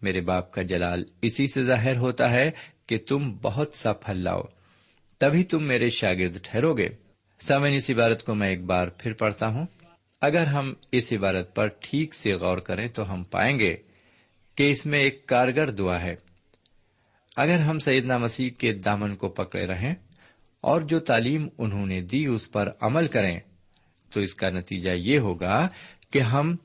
میرے 0.02 0.20
باپ 0.20 0.52
کا 0.52 0.62
جلال 0.62 1.04
اسی 1.22 1.46
سے 1.46 1.64
ظاہر 1.64 1.96
ہوتا 1.96 2.30
ہے 2.30 2.50
کہ 2.86 2.98
تم 2.98 3.36
بہت 3.42 3.74
سا 3.74 3.92
پھل 3.92 4.18
لاؤ، 4.18 4.42
تبھی 5.18 5.44
تم 5.44 5.64
میرے 5.64 5.90
شاگرد 5.90 6.36
ٹھہرو 6.42 6.74
گے۔ 6.74 6.88
سامن 7.40 7.72
اس 7.72 7.90
عبارت 7.90 8.24
کو 8.24 8.34
میں 8.34 8.48
ایک 8.48 8.64
بار 8.64 8.88
پھر 8.88 9.12
پڑھتا 9.12 9.46
ہوں۔ 9.46 9.66
اگر 10.20 10.46
ہم 10.46 10.74
اس 10.92 11.12
عبارت 11.12 11.54
پر 11.54 11.66
ٹھیک 11.66 12.14
سے 12.14 12.32
غور 12.32 12.58
کریں 12.58 12.88
تو 12.88 13.12
ہم 13.12 13.24
پائیں 13.24 13.58
گے 13.58 13.76
کہ 14.54 14.70
اس 14.70 14.86
میں 14.86 14.98
ایک 14.98 15.26
کارگر 15.26 15.70
دعا 15.70 16.00
ہے۔ 16.00 16.14
اگر 17.36 17.58
ہم 17.58 17.78
سیدنا 17.78 18.18
مسیح 18.18 18.50
کے 18.50 18.72
دامن 18.72 19.16
کو 19.16 19.28
پکڑے 19.28 19.66
رہیں 19.66 19.94
اور 20.60 20.80
جو 20.80 20.98
تعلیم 20.98 21.48
انہوں 21.58 21.86
نے 21.86 22.00
دی 22.00 22.26
اس 22.26 22.52
پر 22.52 22.70
عمل 22.80 23.08
کریں، 23.08 23.40
تو 24.10 24.20
اس 24.20 24.34
کا 24.34 24.50
نتیجہ 24.50 24.90
یہ 24.90 25.18
ہوگا 25.18 25.68
کہ 26.10 26.18
ہم 26.18 26.56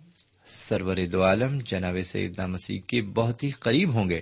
سرور 0.48 0.96
دو 1.13 1.24
عالم 1.24 1.60
جناب 1.66 1.96
سیدنا 2.06 2.46
مسیح 2.46 2.80
کے 2.88 3.01
بہت 3.01 3.44
ہی 3.44 3.51
قریب 3.51 3.94
ہوں 3.94 4.10
گے 4.10 4.22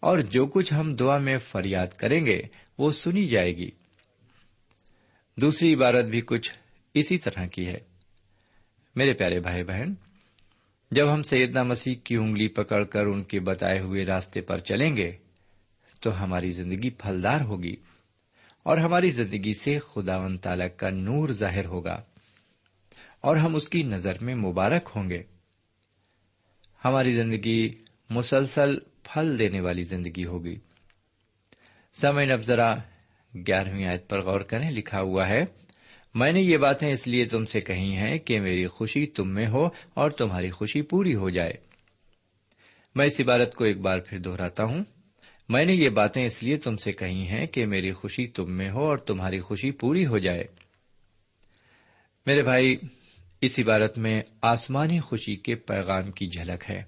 اور 0.00 0.18
جو 0.18 0.46
کچھ 0.46 0.74
ہم 0.74 0.94
دعا 0.94 1.18
میں 1.18 1.38
فریاد 1.38 1.86
کریں 1.96 2.26
گے، 2.26 2.42
وہ 2.78 2.90
سنی 2.90 3.26
جائے 3.26 3.56
گی۔ 3.56 3.70
دوسری 5.36 5.74
عبارت 5.74 6.04
بھی 6.04 6.20
کچھ 6.26 6.52
اسی 6.94 7.18
طرح 7.18 7.46
کی 7.46 7.66
ہے۔ 7.66 7.78
میرے 8.94 9.12
پیارے 9.12 9.40
بھائی 9.40 9.64
بہن، 9.64 9.94
جب 10.90 11.14
ہم 11.14 11.22
سیدنا 11.22 11.62
مسیح 11.62 11.94
کی 12.04 12.16
انگلی 12.16 12.48
پکڑ 12.48 12.84
کر 12.84 13.06
ان 13.06 13.22
کے 13.22 13.40
بتائے 13.40 13.80
ہوئے 13.80 14.04
راستے 14.04 14.40
پر 14.40 14.58
چلیں 14.58 14.96
گے، 14.96 15.16
تو 16.00 16.24
ہماری 16.24 16.50
زندگی 16.50 16.90
پھلدار 16.90 17.40
ہوگی 17.40 17.76
اور 18.62 18.76
ہماری 18.76 19.10
زندگی 19.10 19.54
سے 19.54 19.78
خدا 19.78 20.18
و 20.18 20.36
تعالی 20.36 20.68
کا 20.76 20.90
نور 20.90 21.28
ظاہر 21.28 21.64
ہوگا 21.64 22.02
اور 23.20 23.36
ہم 23.36 23.54
اس 23.54 23.68
کی 23.68 23.82
نظر 23.82 24.12
میں 24.20 24.34
مبارک 24.34 24.90
ہوں 24.96 25.10
گے۔ 25.10 25.22
ہماری 26.84 27.12
زندگی 27.12 27.72
مسلسل 28.10 28.78
پھل 29.02 29.38
دینے 29.38 29.60
والی 29.60 29.82
زندگی 29.82 30.24
ہوگی۔ 30.24 30.56
سمے 31.94 32.32
اب 32.32 32.42
ذرا 32.42 32.74
گیارہویں 33.34 33.86
آیت 33.86 34.08
پر 34.08 34.20
غور 34.20 34.40
کریں، 34.40 34.70
لکھا 34.70 35.00
ہوا 35.00 35.28
ہے، 35.28 35.44
میں 36.14 36.32
نے 36.32 36.42
یہ 36.42 36.56
باتیں 36.56 36.92
اس 36.92 37.06
لیے 37.06 37.24
تم 37.24 37.46
سے 37.46 37.60
کہی 37.60 37.96
ہیں 37.96 38.18
کہ 38.18 38.40
میری 38.40 38.66
خوشی 38.66 39.06
تم 39.06 39.30
میں 39.30 39.46
ہو 39.46 39.68
اور 39.94 40.10
تمہاری 40.10 40.50
خوشی 40.50 40.82
پوری 40.82 41.14
ہو 41.14 41.30
جائے۔ 41.30 41.52
میں 42.94 43.06
اس 43.06 43.20
عبارت 43.20 43.54
کو 43.54 43.64
ایک 43.64 43.78
بار 43.78 43.98
پھر 43.98 44.18
دوہراتا 44.18 44.64
ہوں۔ 44.64 44.84
میں 45.48 45.64
نے 45.64 45.72
یہ 45.72 45.88
باتیں 45.88 46.26
اس 46.26 46.42
لیے 46.42 46.56
تم 46.56 46.76
سے 46.76 46.92
کہی 46.92 47.26
ہیں 47.26 47.46
کہ 47.46 47.66
میری 47.66 47.92
خوشی 47.92 48.26
تم 48.26 48.52
میں 48.52 48.70
ہو 48.70 48.84
اور 48.84 48.98
تمہاری 48.98 49.40
خوشی 49.40 49.70
پوری 49.70 50.06
ہو 50.06 50.18
جائے۔ 50.18 50.44
میرے 52.26 52.42
بھائی، 52.42 52.76
اس 53.40 53.58
عبارت 53.58 53.98
میں 53.98 54.22
آسمانی 54.42 55.00
خوشی 55.00 55.36
کے 55.36 55.54
پیغام 55.54 56.10
کی 56.10 56.26
جھلک 56.26 56.70
ہے۔ 56.70 56.82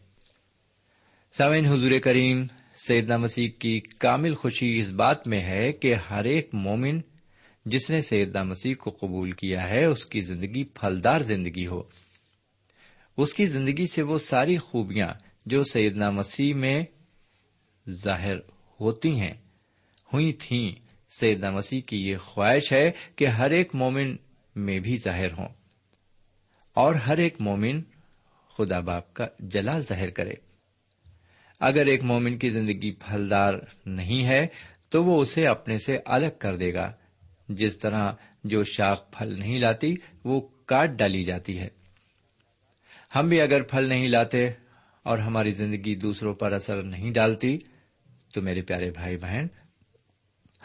سامعین 1.33 1.67
حضور 1.67 1.91
کریم 2.05 2.47
سیدنا 2.77 3.17
مسیح 3.17 3.49
کی 3.59 3.81
کامل 3.81 4.35
خوشی 4.35 4.79
اس 4.79 4.91
بات 4.91 5.27
میں 5.27 5.41
ہے 5.41 5.73
کہ 5.73 5.95
ہر 5.95 6.25
ایک 6.25 6.51
مومن 6.53 7.01
جس 7.67 7.91
نے 7.91 8.03
سیدنا 8.03 8.43
مسیح 8.43 8.75
کو 8.75 8.91
قبول 8.91 9.33
کیا 9.33 9.69
ہے، 9.69 9.85
اس 9.85 10.07
کی 10.07 10.21
زندگی 10.21 10.65
پھلدار 10.65 11.21
زندگی 11.21 11.67
ہو۔ 11.67 11.83
اس 13.17 13.35
کی 13.35 13.47
زندگی 13.47 13.87
سے 13.87 14.03
وہ 14.03 14.19
ساری 14.19 14.57
خوبیاں 14.57 15.09
جو 15.47 15.65
سیدنا 15.65 16.11
مسیح 16.11 16.55
میں 16.55 16.85
ظاہر 18.05 18.37
ہوتی 18.81 19.21
ہیں، 19.21 19.35
ہوئی 20.13 20.33
تھیں۔ 20.33 20.71
سیدنا 21.21 21.51
مسیح 21.51 21.81
کی 21.81 22.09
یہ 22.09 22.17
خواہش 22.17 22.73
ہے 22.73 22.91
کہ 23.17 23.27
ہر 23.27 23.51
ایک 23.51 23.75
مومن 23.75 24.17
میں 24.57 24.79
بھی 24.79 24.97
ظاہر 24.97 25.33
ہوں 25.33 25.49
اور 26.75 26.95
ہر 26.95 27.19
ایک 27.19 27.35
مومن 27.41 27.81
خدا 28.57 28.81
باپ 28.81 29.15
کا 29.15 29.27
جلال 29.39 29.85
ظاہر 29.85 30.11
کرے۔ 30.11 30.46
اگر 31.61 31.87
ایک 31.87 32.05
مومن 32.05 32.39
کی 32.39 32.51
زندگی 32.51 32.93
پھلدار 32.93 33.55
نہیں 33.87 34.27
ہے، 34.27 34.47
تو 34.89 35.05
وہ 35.05 35.21
اسے 35.21 35.47
اپنے 35.47 35.79
سے 35.79 35.99
الگ 36.05 36.39
کر 36.39 36.57
دے 36.57 36.75
گا۔ 36.75 36.93
جس 37.49 37.79
طرح 37.79 38.13
جو 38.45 38.65
شاخ 38.65 39.11
پھل 39.11 39.39
نہیں 39.39 39.59
لاتی، 39.59 39.95
وہ 40.25 40.41
کاٹ 40.41 40.91
ڈالی 40.91 41.23
جاتی 41.23 41.59
ہے۔ 41.59 41.69
ہم 43.15 43.29
بھی 43.29 43.41
اگر 43.41 43.63
پھل 43.63 43.89
نہیں 43.89 44.09
لاتے 44.09 44.49
اور 45.03 45.19
ہماری 45.19 45.51
زندگی 45.51 45.95
دوسروں 45.95 46.35
پر 46.35 46.53
اثر 46.53 46.83
نہیں 46.83 47.13
ڈالتی، 47.13 47.59
تو 48.35 48.43
میرے 48.43 48.63
پیارے 48.63 48.91
بھائی 48.91 49.17
بہن، 49.17 49.47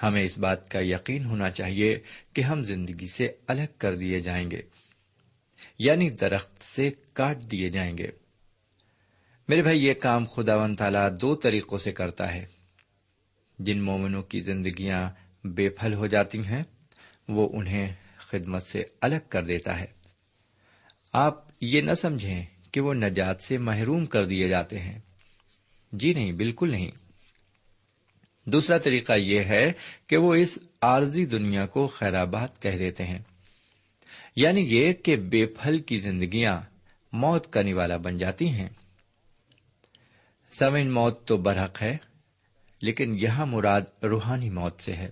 ہمیں 0.04 0.24
اس 0.24 0.38
بات 0.38 0.70
کا 0.70 0.80
یقین 0.82 1.26
ہونا 1.26 1.50
چاہیے 1.50 2.00
کہ 2.34 2.42
ہم 2.42 2.64
زندگی 2.64 3.08
سے 3.08 3.32
الگ 3.48 3.68
کر 3.78 3.96
دیے 3.96 4.20
جائیں 4.20 4.52
گے 4.52 4.62
یعنی 5.80 6.10
درخت 6.10 6.64
سے 6.64 6.92
کاٹ 7.14 7.52
دیے 7.52 7.70
جائیں 7.70 7.98
گے۔ 7.98 8.21
میرے 9.52 9.62
بھائی، 9.62 9.86
یہ 9.86 9.94
کام 9.94 10.26
خدا 10.26 10.56
ون 10.56 10.76
تعالی 10.76 11.00
دو 11.22 11.36
طریقوں 11.36 11.78
سے 11.78 11.92
کرتا 11.92 12.34
ہے۔ 12.34 12.46
جن 13.60 13.82
مومنوں 13.82 14.24
کی 14.24 14.40
زندگیاں 14.40 15.10
بے 15.44 15.70
پھل 15.70 15.94
ہو 15.94 16.08
جاتی 16.08 16.40
ہیں، 16.40 16.64
وہ 17.28 17.50
انہیں 17.54 17.94
خدمت 18.18 18.64
سے 18.64 18.84
الگ 19.02 19.16
کر 19.30 19.44
دیتا 19.44 19.80
ہے۔ 19.80 19.86
آپ 21.14 21.36
یہ 21.62 21.82
نہ 21.82 21.94
سمجھیں 21.94 22.46
کہ 22.72 22.82
وہ 22.82 22.94
نجات 22.94 23.42
سے 23.42 23.58
محروم 23.58 24.06
کر 24.06 24.26
دیے 24.26 24.48
جاتے 24.48 24.80
ہیں۔ 24.80 25.00
جی 25.92 26.14
نہیں، 26.14 26.32
بالکل 26.32 26.72
نہیں۔ 26.72 26.92
دوسرا 28.46 28.78
طریقہ 28.78 29.14
یہ 29.14 29.40
ہے 29.40 29.72
کہ 30.08 30.18
وہ 30.18 30.34
اس 30.34 30.60
عارضی 30.82 31.26
دنیا 31.26 31.66
کو 31.66 31.88
خیرآباد 31.88 32.62
کہہ 32.62 32.78
دیتے 32.78 33.06
ہیں۔ 33.06 33.20
یعنی 34.36 34.62
یہ 34.62 34.94
کہ 34.94 35.16
بے 35.16 35.46
پھل 35.46 35.80
کی 35.80 35.98
زندگیاں 35.98 36.62
موت 37.14 37.54
کا 37.54 37.62
نوالا 37.62 37.98
بن 37.98 38.18
جاتی 38.18 38.50
ہیں۔ 38.50 38.70
سمن 40.52 40.92
موت 40.92 41.28
تو 41.28 41.38
برحق 41.38 41.82
ہے، 41.82 41.98
لیکن 42.82 43.20
یہاں 43.20 43.46
مراد 43.46 43.82
روحانی 44.04 44.50
موت 44.50 44.82
سے 44.82 44.94
ہے۔ 44.94 45.08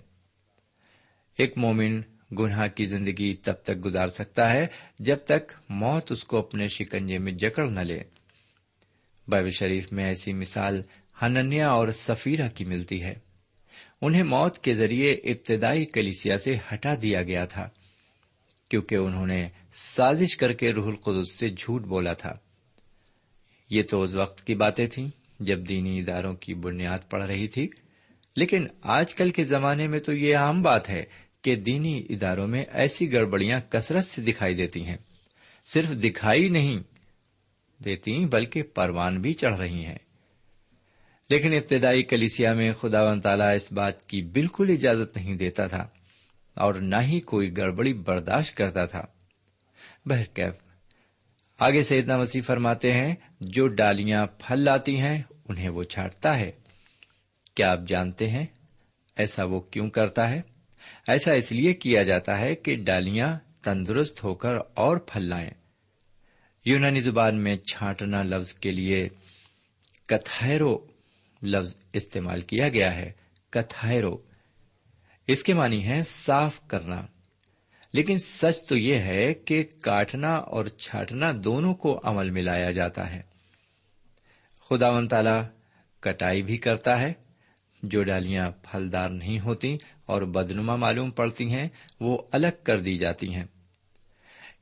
ایک 1.38 1.58
مومن 1.58 2.00
گناہ 2.38 2.66
کی 2.66 2.86
زندگی 2.86 3.36
تب 3.36 3.54
تک 3.64 3.84
گزار 3.84 4.08
سکتا 4.08 4.52
ہے 4.52 4.66
جب 4.98 5.16
تک 5.24 5.52
موت 5.68 6.12
اس 6.12 6.24
کو 6.24 6.38
اپنے 6.38 6.68
شکنجے 6.68 7.18
میں 7.18 7.32
جکڑ 7.32 7.66
نہ 7.66 7.80
لے۔ 7.80 8.00
بائب 9.28 9.48
شریف 9.48 9.92
میں 9.92 10.04
ایسی 10.04 10.32
مثال 10.32 10.82
ہننیا 11.22 11.70
اور 11.70 11.88
سفیرہ 11.88 12.48
کی 12.48 12.64
ملتی 12.64 13.02
ہے۔ 13.02 13.14
انہیں 14.02 14.22
موت 14.22 14.58
کے 14.58 14.74
ذریعے 14.74 15.12
ابتدائی 15.12 15.84
کلیسیا 15.84 16.38
سے 16.38 16.56
ہٹا 16.72 16.94
دیا 17.02 17.22
گیا 17.22 17.44
تھا، 17.44 17.68
کیونکہ 18.68 18.94
انہوں 18.94 19.26
نے 19.26 19.48
سازش 19.72 20.36
کر 20.36 20.52
کے 20.52 20.72
روح 20.72 20.86
القدس 20.86 21.34
سے 21.34 21.48
جھوٹ 21.48 21.82
بولا 21.82 22.12
تھا۔ 22.12 22.32
یہ 23.70 23.82
تو 23.82 24.02
اس 24.02 24.14
وقت 24.14 24.46
کی 24.46 24.54
باتیں 24.54 24.86
تھیں۔ 24.86 25.19
جب 25.40 25.68
دینی 25.68 26.00
اداروں 26.00 26.34
کی 26.34 26.54
بنیاد 26.54 27.10
پڑ 27.10 27.22
رہی 27.22 27.48
تھی۔ 27.48 27.68
لیکن 28.36 28.66
آج 28.82 29.14
کل 29.14 29.30
کے 29.30 29.44
زمانے 29.44 29.86
میں 29.86 30.00
تو 30.00 30.12
یہ 30.12 30.36
عام 30.36 30.62
بات 30.62 30.90
ہے 30.90 31.04
کہ 31.42 31.56
دینی 31.56 32.06
اداروں 32.10 32.46
میں 32.46 32.64
ایسی 32.72 33.12
گڑبڑیاں 33.12 33.60
کثرت 33.70 34.04
سے 34.04 34.22
دکھائی 34.22 34.54
دیتی 34.54 34.84
ہیں۔ 34.84 34.96
صرف 35.66 35.88
دکھائی 35.88 36.48
نہیں 36.48 36.78
دیتی 37.84 38.26
بلکہ 38.26 38.62
پروان 38.62 39.20
بھی 39.20 39.32
چڑھ 39.32 39.56
رہی 39.56 39.84
ہیں۔ 39.84 39.98
لیکن 41.30 41.52
ابتدائی 41.52 42.02
کلیسیا 42.02 42.52
میں 42.52 42.72
خدا 42.72 43.02
و 43.02 43.20
تعالیٰ 43.20 43.54
اس 43.54 43.72
بات 43.72 44.08
کی 44.08 44.22
بالکل 44.22 44.70
اجازت 44.70 45.16
نہیں 45.16 45.34
دیتا 45.34 45.66
تھا 45.66 45.88
اور 46.54 46.74
نہ 46.74 46.96
ہی 47.02 47.20
کوئی 47.20 47.56
گڑبڑی 47.56 47.92
برداشت 47.92 48.56
کرتا 48.56 48.86
تھا۔ 48.86 49.02
بہرکیف، 50.06 50.54
آگے 51.58 51.82
سے 51.82 51.98
اتنا 51.98 52.16
مسیح 52.16 52.40
فرماتے 52.46 52.92
ہیں، 52.92 53.14
جو 53.40 53.68
ڈالیاں 53.68 54.26
پھل 54.26 54.58
لاتی 54.58 55.00
ہیں 55.00 55.22
انہیں 55.50 55.68
وہ 55.68 55.82
چھاٹتا 55.82 56.38
ہے۔ 56.38 56.52
کیا 57.54 57.72
آپ 57.72 57.78
جانتے 57.86 58.30
ہیں 58.30 58.46
ایسا 59.16 59.44
وہ 59.44 59.60
کیوں 59.60 59.90
کرتا 59.90 60.30
ہے؟ 60.30 60.42
ایسا 61.08 61.32
اس 61.32 61.52
لیے 61.52 61.74
کیا 61.74 62.02
جاتا 62.02 62.38
ہے 62.38 62.54
کہ 62.54 62.76
ڈالیاں 62.76 63.38
تندرست 63.62 64.24
ہو 64.24 64.34
کر 64.34 64.52
اور 64.74 64.96
پھل 64.96 65.22
لائیں۔ 65.22 65.50
یونانی 66.64 67.00
زبان 67.00 67.42
میں 67.42 67.56
چھانٹنا 67.56 68.22
لفظ 68.22 68.54
کے 68.54 68.70
لیے 68.70 69.08
کتھیرو 70.06 70.86
لفظ 71.42 71.76
استعمال 71.92 72.40
کیا 72.40 72.68
گیا 72.68 72.96
ہے۔ 72.96 73.12
کتھائرو۔ 73.50 74.18
اس 75.26 75.44
کے 75.44 75.54
معنی 75.54 75.86
ہے 75.86 76.02
صاف 76.06 76.60
کرنا۔ 76.66 77.06
لیکن 77.92 78.18
سچ 78.18 78.66
تو 78.68 78.76
یہ 78.76 78.94
ہے 78.94 79.34
کہ 79.34 79.64
کاٹنا 79.82 80.34
اور 80.36 80.66
چھاٹنا 80.66 81.32
دونوں 81.44 81.74
کو 81.74 82.00
عمل 82.04 82.30
میں 82.30 82.42
لایا 82.42 82.70
جاتا 82.70 83.14
ہے۔ 83.14 83.29
خدا 84.70 84.90
و 84.90 85.06
تعالی 85.06 85.48
کٹائی 86.00 86.42
بھی 86.42 86.56
کرتا 86.56 87.00
ہے۔ 87.00 87.12
جو 87.82 88.04
ڈالیاں 88.04 88.50
پھلدار 88.62 89.10
نہیں 89.10 89.40
ہوتی 89.40 89.76
اور 90.06 90.22
بدنما 90.22 90.76
معلوم 90.76 91.10
پڑتی 91.10 91.52
ہیں، 91.52 91.68
وہ 92.00 92.18
الگ 92.32 92.46
کر 92.62 92.80
دی 92.80 92.98
جاتی 92.98 93.34
ہیں۔ 93.34 93.44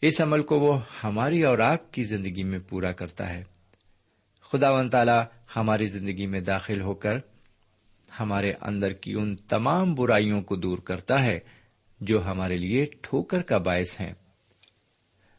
اس 0.02 0.20
عمل 0.20 0.42
کو 0.42 0.60
وہ 0.60 0.80
ہماری 1.04 1.42
اور 1.42 1.58
آپ 1.58 1.92
کی 1.92 2.02
زندگی 2.02 2.44
میں 2.44 2.58
پورا 2.58 2.92
کرتا 2.92 3.32
ہے۔ 3.32 3.44
خدا 4.40 4.70
و 4.70 4.88
تعالی 4.88 5.20
ہماری 5.56 5.86
زندگی 5.86 6.26
میں 6.26 6.40
داخل 6.40 6.80
ہو 6.80 6.94
کر 6.94 7.14
ہمارے 8.20 8.52
اندر 8.60 8.92
کی 8.92 9.12
ان 9.12 9.36
تمام 9.36 9.94
برائیوں 9.94 10.42
کو 10.42 10.56
دور 10.56 10.78
کرتا 10.78 11.24
ہے، 11.24 11.38
جو 12.00 12.24
ہمارے 12.24 12.56
لیے 12.56 12.86
ٹھوکر 13.02 13.42
کا 13.42 13.58
باعث 13.58 14.00
ہیں۔ 14.00 14.12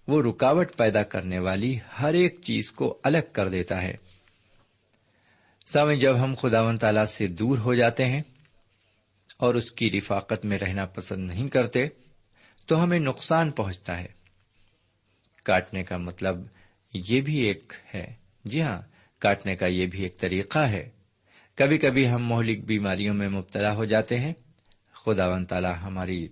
وہ 0.07 0.21
رکاوٹ 0.21 0.75
پیدا 0.75 1.03
کرنے 1.03 1.39
والی 1.39 1.79
ہر 2.01 2.13
ایک 2.13 2.41
چیز 2.43 2.71
کو 2.71 2.99
الگ 3.03 3.31
کر 3.33 3.49
دیتا 3.49 3.81
ہے۔ 3.81 3.95
سامع 5.73 5.93
جب 5.93 6.23
ہم 6.23 6.35
خدا 6.35 6.61
و 6.61 6.77
تعالی 6.77 7.05
سے 7.07 7.27
دور 7.27 7.57
ہو 7.57 7.75
جاتے 7.75 8.05
ہیں 8.05 8.21
اور 9.37 9.55
اس 9.55 9.71
کی 9.71 9.91
رفاقت 9.91 10.45
میں 10.45 10.57
رہنا 10.57 10.85
پسند 10.85 11.27
نہیں 11.27 11.47
کرتے، 11.47 11.87
تو 12.65 12.83
ہمیں 12.83 12.99
نقصان 12.99 13.51
پہنچتا 13.51 13.99
ہے۔ 13.99 14.07
کاٹنے 15.43 15.83
کا 15.83 15.97
مطلب 15.97 16.37
یہ 16.93 17.21
بھی 17.21 17.37
ایک 17.37 17.73
ہے۔ 17.95 18.13
جی 18.45 18.61
ہاں 18.61 18.81
کاٹنے 19.19 19.55
کا 19.55 19.65
یہ 19.65 19.85
بھی 19.85 20.03
ایک 20.03 20.17
طریقہ 20.17 20.59
ہے۔ 20.59 20.89
کبھی 21.55 21.77
کبھی 21.77 22.09
ہم 22.09 22.27
مہلک 22.27 22.63
بیماریوں 22.65 23.13
میں 23.13 23.29
مبتلا 23.29 23.75
ہو 23.75 23.85
جاتے 23.85 24.19
ہیں۔ 24.19 24.33
خدا 24.93 25.27
و 25.27 25.45
تعالی 25.45 25.73
ہماری 25.81 26.27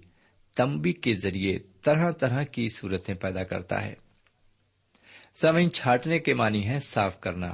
تمبی 0.55 0.93
کے 0.93 1.13
ذریعے 1.13 1.59
طرح 1.81 2.11
طرح 2.11 2.43
کی 2.43 2.69
صورتیں 2.69 3.15
پیدا 3.15 3.43
کرتا 3.43 3.85
ہے۔ 3.85 3.93
سمن 5.41 5.71
چھاٹنے 5.71 6.19
کے 6.19 6.33
معنی 6.33 6.67
ہے 6.67 6.79
صاف 6.79 7.19
کرنا۔ 7.19 7.53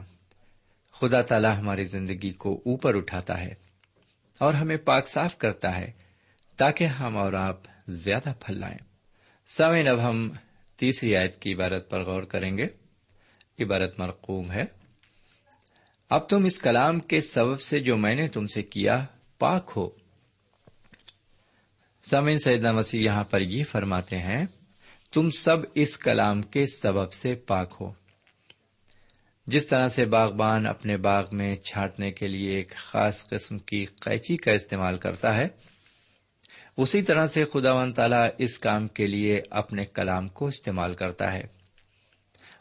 خدا 0.94 1.22
تعالی 1.22 1.48
ہماری 1.58 1.84
زندگی 1.84 2.32
کو 2.32 2.62
اوپر 2.66 2.96
اٹھاتا 2.96 3.40
ہے 3.40 3.54
اور 4.40 4.54
ہمیں 4.54 4.78
پاک 4.78 5.08
صاف 5.08 5.38
کرتا 5.38 5.78
ہے 5.78 5.92
تاکہ 6.58 6.84
ہم 6.84 7.18
اور 7.18 7.34
آپ 7.34 7.60
زیادہ 7.88 8.34
پھل 8.40 8.58
لائیں۔ 8.58 8.78
سمین 9.48 9.88
اب 9.88 10.10
ہم 10.10 10.32
تیسری 10.76 11.16
آیت 11.16 11.42
کی 11.42 11.54
عبارت 11.54 11.90
پر 11.90 12.04
غور 12.04 12.24
کریں 12.24 12.58
گے۔ 12.58 12.66
عبارت 13.64 14.00
مرقوم 14.00 14.52
ہے۔ 14.52 14.64
اب 16.10 16.30
تم 16.30 16.46
اس 16.46 16.60
کلام 16.60 17.00
کے 17.00 17.22
سبب 17.22 17.62
سے 17.62 17.80
جو 17.80 17.98
میں 17.98 18.16
نے 18.16 18.28
تم 18.28 18.48
سے 18.48 18.64
کیا، 18.64 19.06
پاک 19.40 19.72
ہو۔ 19.76 19.90
سمین 22.04 22.40
سیدنا 22.40 22.72
مسیح 22.72 23.02
یہاں 23.02 23.24
پر 23.24 23.42
یہ 23.42 23.64
فرماتے 23.64 24.18
ہیں، 24.18 24.46
تم 25.12 25.30
سب 25.30 25.58
اس 25.76 25.98
کلام 25.98 26.42
کے 26.42 26.66
سبب 26.68 27.14
سے 27.14 27.36
پاک 27.36 27.78
ہو۔ 27.82 27.94
جس 29.48 29.68
طرح 29.68 29.88
سے 29.88 30.06
باغبان 30.06 30.68
اپنے 30.68 30.98
باغ 30.98 31.26
میں 31.32 31.56
چھانٹنے 31.56 32.12
کے 32.12 32.28
لیے 32.28 32.56
ایک 32.56 32.76
خاص 32.76 33.28
قسم 33.28 33.60
کی 33.60 33.86
قینچی 33.86 34.38
کا 34.38 34.52
استعمال 34.52 34.98
کرتا 34.98 35.38
ہے، 35.38 35.48
اسی 36.78 37.02
طرح 37.02 37.28
سے 37.28 37.46
خدا 37.46 37.74
و 37.74 37.92
تعالی 37.92 38.44
اس 38.44 38.58
کام 38.58 38.88
کے 38.88 39.08
لیے 39.08 39.42
اپنے 39.50 39.86
کلام 39.86 40.28
کو 40.28 40.48
استعمال 40.48 40.96
کرتا 40.96 41.34
ہے 41.34 41.44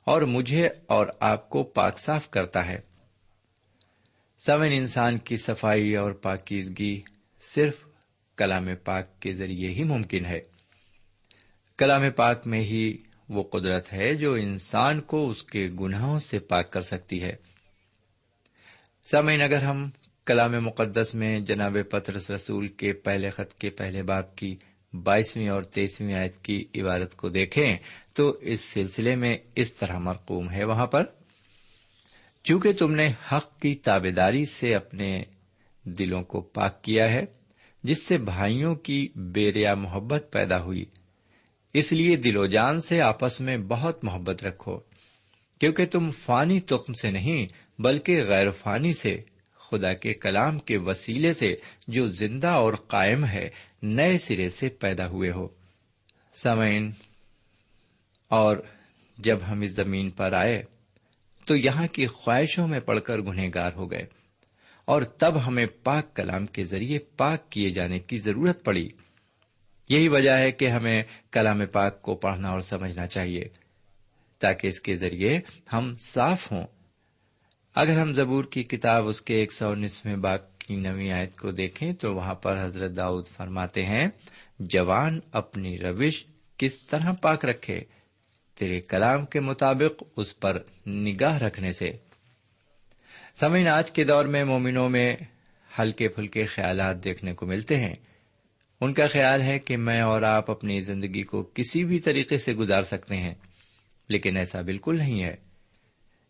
اور 0.04 0.22
مجھے 0.22 0.68
اور 0.86 1.06
آپ 1.20 1.50
کو 1.50 1.62
پاک 1.62 1.98
صاف 1.98 2.30
کرتا 2.30 2.66
ہے۔ 2.66 2.80
سمن 4.46 4.68
انسان 4.72 5.18
کی 5.18 5.36
صفائی 5.36 5.96
اور 5.96 6.12
پاکیزگی 6.12 7.00
صرف 7.54 7.84
کلام 8.36 8.68
پاک 8.84 9.20
کے 9.20 9.32
ذریعے 9.32 9.68
ہی 9.70 9.84
ممکن 9.84 10.26
ہے۔ 10.26 10.40
کلام 11.78 12.10
پاک 12.10 12.46
میں 12.46 12.60
ہی 12.60 12.96
وہ 13.32 13.42
قدرت 13.42 13.92
ہے 13.92 14.14
جو 14.14 14.34
انسان 14.34 15.00
کو 15.00 15.30
اس 15.30 15.42
کے 15.42 15.68
گناہوں 15.80 16.20
سے 16.20 16.38
پاک 16.38 16.70
کر 16.70 16.80
سکتی 16.80 17.22
ہے۔ 17.22 17.36
سمعین 19.04 19.42
اگر 19.42 19.62
ہم 19.62 19.90
کلام 20.24 20.52
مقدس 20.52 21.14
میں 21.14 21.40
جناب 21.40 21.76
پترس 21.90 22.30
رسول 22.30 22.68
کے 22.68 22.92
پہلے 22.92 23.30
خط 23.30 23.58
کے 23.58 23.70
پہلے 23.70 24.02
باپ 24.02 24.36
کی 24.36 24.56
بائیسویں 24.92 25.48
اور 25.48 25.62
تیسویں 25.62 26.14
آیت 26.14 26.38
کی 26.38 26.64
عبارت 26.74 27.16
کو 27.16 27.28
دیکھیں، 27.28 27.76
تو 28.12 28.38
اس 28.40 28.60
سلسلے 28.60 29.16
میں 29.16 29.38
اس 29.54 29.72
طرح 29.72 29.98
مرقوم 29.98 30.50
ہے۔ 30.50 30.64
وہاں 30.64 30.86
پر، 30.86 31.04
چونکہ 32.42 32.72
تم 32.72 32.94
نے 32.94 33.12
حق 33.32 33.60
کی 33.60 33.74
تابے 33.74 34.10
داری 34.10 34.44
سے 34.44 34.74
اپنے 34.74 35.22
دلوں 35.84 36.22
کو 36.22 36.40
پاک 36.40 36.84
کیا 36.84 37.10
ہے، 37.10 37.24
جس 37.82 38.02
سے 38.02 38.18
بھائیوں 38.18 38.74
کی 38.74 39.08
بیریا 39.16 39.74
محبت 39.74 40.26
پیدا 40.32 40.62
ہوئی 40.62 40.84
اس 41.74 41.92
لیے 41.92 42.16
دل 42.16 42.36
و 42.36 42.46
جان 42.46 42.80
سے 42.80 43.00
آپس 43.00 43.40
میں 43.40 43.56
بہت 43.56 44.04
محبت 44.04 44.44
رکھو، 44.44 44.78
کیونکہ 45.60 45.86
تم 45.86 46.10
فانی 46.10 46.60
تخم 46.60 46.92
سے 46.92 47.10
نہیں، 47.10 47.46
بلکہ 47.78 48.22
غیر 48.22 48.50
فانی 48.50 48.92
سے۔ 48.92 49.16
خدا 49.60 49.92
کے 49.92 50.12
کلام 50.14 50.58
کے 50.58 50.76
وسیلے 50.76 51.32
سے 51.32 51.54
جو 51.88 52.06
زندہ 52.06 52.48
اور 52.48 52.74
قائم 52.86 53.24
ہے، 53.24 53.48
نئے 53.82 54.18
سرے 54.18 54.48
سے 54.50 54.68
پیدا 54.68 55.06
ہوئے 55.08 55.30
ہو۔ 55.30 55.48
سمعین 56.34 56.90
اور 58.30 58.56
جب 59.18 59.38
ہم 59.48 59.60
اس 59.60 59.70
زمین 59.70 60.10
پر 60.10 60.32
آئے، 60.32 60.62
تو 61.46 61.56
یہاں 61.56 61.86
کی 61.86 62.06
خواہشوں 62.06 62.68
میں 62.68 62.80
پڑ 62.80 62.98
کر 62.98 63.18
گنہگار 63.18 63.72
ہو 63.76 63.90
گئے، 63.90 64.06
اور 64.84 65.02
تب 65.02 65.46
ہمیں 65.46 65.66
پاک 65.82 66.14
کلام 66.16 66.46
کے 66.46 66.64
ذریعے 66.64 66.98
پاک 66.98 67.50
کیے 67.50 67.70
جانے 67.70 67.98
کی 67.98 68.18
ضرورت 68.18 68.64
پڑی۔ 68.64 68.88
یہی 69.88 70.08
وجہ 70.08 70.30
ہے 70.30 70.52
کہ 70.52 70.68
ہمیں 70.68 71.02
کلام 71.30 71.66
پاک 71.66 72.02
کو 72.02 72.14
پڑھنا 72.14 72.48
اور 72.48 72.60
سمجھنا 72.60 73.06
چاہیے 73.06 73.44
تاکہ 74.38 74.66
اس 74.66 74.80
کے 74.80 74.96
ذریعے 74.96 75.40
ہم 75.72 75.94
صاف 75.98 76.52
ہوں۔ 76.52 76.66
اگر 77.74 77.98
ہم 77.98 78.14
زبور 78.14 78.44
کی 78.44 78.62
کتاب 78.62 79.08
اس 79.08 79.22
کے 79.22 79.34
ایک 79.34 79.52
سو 79.52 79.68
انیسویں 79.68 80.16
باپ 80.16 80.58
کی 80.58 80.76
نوی 80.76 81.12
آیت 81.12 81.38
کو 81.38 81.50
دیکھیں 81.50 81.92
تو 81.92 82.14
وہاں 82.14 82.34
پر 82.34 82.64
حضرت 82.64 82.96
داؤد 82.96 83.26
فرماتے 83.28 83.84
ہیں، 83.84 84.08
جوان 84.58 85.20
اپنی 85.32 85.78
روش 85.78 86.24
کس 86.56 86.80
طرح 86.80 87.12
پاک 87.12 87.44
رکھے؟ 87.44 87.84
تیرے 88.54 88.80
کلام 88.80 89.26
کے 89.26 89.40
مطابق 89.40 90.02
اس 90.16 90.40
پر 90.40 90.62
نگاہ 90.86 91.38
رکھنے 91.38 91.72
سے۔ 91.72 91.92
سمعین، 93.34 93.68
آج 93.68 93.90
کے 93.90 94.04
دور 94.04 94.24
میں 94.24 94.44
مومنوں 94.44 94.88
میں 94.88 95.16
ہلکے 95.78 96.08
پھلکے 96.08 96.46
خیالات 96.46 97.04
دیکھنے 97.04 97.34
کو 97.34 97.46
ملتے 97.46 97.76
ہیں۔ 97.76 97.94
ان 98.82 98.92
کا 98.92 99.06
خیال 99.06 99.42
ہے 99.42 99.58
کہ 99.58 99.76
میں 99.76 100.00
اور 100.00 100.22
آپ 100.22 100.50
اپنی 100.50 100.80
زندگی 100.80 101.22
کو 101.22 101.42
کسی 101.42 101.84
بھی 101.84 101.98
طریقے 102.00 102.38
سے 102.38 102.52
گزار 102.52 102.82
سکتے 102.82 103.16
ہیں، 103.16 103.34
لیکن 104.08 104.36
ایسا 104.36 104.60
بالکل 104.60 104.98
نہیں 104.98 105.22
ہے۔ 105.24 105.34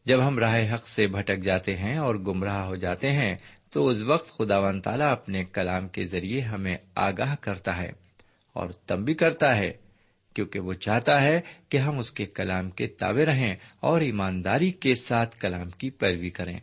جب 0.05 0.29
ہم 0.29 0.39
راہ 0.39 0.75
حق 0.75 0.89
سے 0.89 1.07
بھٹک 1.07 1.39
جاتے 1.39 1.77
ہیں 1.77 1.99
اور 1.99 2.15
گمراہ 2.15 2.65
ہو 2.65 2.75
جاتے 2.75 3.13
ہیں، 3.13 3.35
تو 3.71 3.89
اس 3.89 4.03
وقت 4.03 4.39
خدا 4.39 4.59
ون 4.59 4.81
تعالیٰ 4.81 5.13
اپنے 5.13 5.45
کلام 5.45 5.89
کے 5.89 6.03
ذریعے 6.03 6.41
ہمیں 6.41 6.77
آگاہ 6.95 7.35
کرتا 7.41 7.77
ہے 7.77 7.91
اور 8.53 8.69
تب 8.69 8.99
بھی 8.99 9.15
کرتا 9.15 9.57
ہے، 9.57 9.73
کیونکہ 10.35 10.61
وہ 10.61 10.73
چاہتا 10.73 11.23
ہے 11.23 11.41
کہ 11.69 11.77
ہم 11.77 11.99
اس 11.99 12.13
کے 12.13 12.25
کلام 12.25 12.71
کے 12.71 12.87
تابے 12.87 13.25
رہیں 13.25 13.57
اور 13.81 14.01
ایمانداری 14.01 14.71
کے 14.71 14.95
ساتھ 14.95 15.39
کلام 15.39 15.71
کی 15.71 15.91
پیروی 15.91 16.31
کریں۔ 16.31 16.59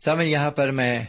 سمے 0.00 0.26
یہاں 0.26 0.50
پر 0.50 0.70
میں 0.70 1.04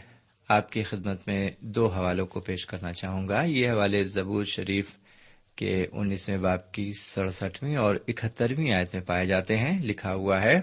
آپ 0.48 0.72
کی 0.72 0.82
خدمت 0.82 1.28
میں 1.28 1.50
دو 1.60 1.88
حوالوں 1.88 2.26
کو 2.26 2.40
پیش 2.40 2.66
کرنا 2.66 2.92
چاہوں 2.92 3.28
گا۔ 3.28 3.42
یہ 3.42 3.70
حوالے 3.70 4.04
زبور 4.04 4.44
شریف 4.44 4.90
کے 5.56 5.86
انیسویں 5.92 6.38
باپ 6.38 6.72
کی 6.72 6.92
سڑسٹویں 7.00 7.76
اور 7.76 7.96
اکہترویں 8.08 8.72
آیت 8.72 8.94
میں 8.94 9.02
پائے 9.02 9.26
جاتے 9.26 9.58
ہیں۔ 9.58 9.78
لکھا 9.82 10.14
ہوا 10.14 10.42
ہے، 10.42 10.60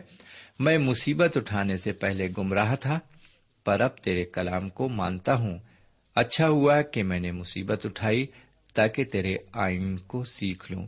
میں 0.60 0.78
مصیبت 0.78 1.38
اٹھانے 1.38 1.78
سے 1.78 1.92
پہلے 1.92 2.28
گمراہ 2.38 2.76
تھا، 2.76 3.00
پر 3.66 3.80
اب 3.80 3.98
تیرے 3.98 4.24
کلام 4.24 4.70
کو 4.70 4.90
مانتا 4.90 5.34
ہوں۔ 5.34 5.60
اچھا 6.16 6.50
ہوا 6.50 6.82
کہ 6.82 7.04
میں 7.04 7.20
نے 7.20 7.32
مصیبت 7.32 7.86
اٹھائی 7.86 8.26
تاکہ 8.74 9.04
تیرے 9.04 9.36
آئین 9.54 9.98
کو 9.98 10.24
سیکھ 10.24 10.72
لوں۔ 10.72 10.88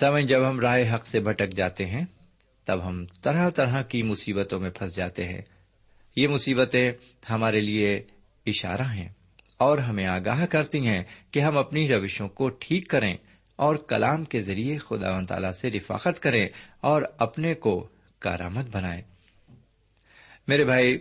سمے 0.00 0.22
جب 0.22 0.50
ہم 0.50 0.60
راہ 0.60 0.94
حق 0.94 1.06
سے 1.06 1.20
بھٹک 1.20 1.56
جاتے 1.56 1.86
ہیں، 1.86 2.04
تب 2.64 2.86
ہم 2.86 3.06
طرح 3.22 3.50
طرح 3.50 3.82
کی 3.82 4.02
مصیبتوں 4.02 4.60
میں 4.60 4.70
پھنس 4.70 4.96
جاتے 4.96 5.28
ہیں۔ 5.28 5.40
یہ 6.16 6.28
مصیبتیں 6.28 6.92
ہمارے 7.30 7.60
لیے 7.60 8.02
اشارہ 8.46 8.94
ہیں 8.94 9.08
اور 9.58 9.78
ہمیں 9.78 10.06
آگاہ 10.06 10.46
کرتی 10.46 10.86
ہیں 10.86 11.04
کہ 11.30 11.40
ہم 11.40 11.58
اپنی 11.58 11.88
روشوں 11.88 12.28
کو 12.28 12.48
ٹھیک 12.48 12.88
کریں 12.88 13.16
اور 13.56 13.76
کلام 13.76 14.24
کے 14.24 14.40
ذریعے 14.40 14.78
خدا 14.78 15.16
و 15.16 15.26
تعالی 15.26 15.52
سے 15.60 15.70
رفاقت 15.70 16.20
کریں 16.20 16.48
اور 16.80 17.02
اپنے 17.18 17.54
کو 17.54 17.88
کارآمد 18.18 18.62
بنائیں۔ 18.72 19.02
میرے 20.48 20.64
بھائی 20.64 20.98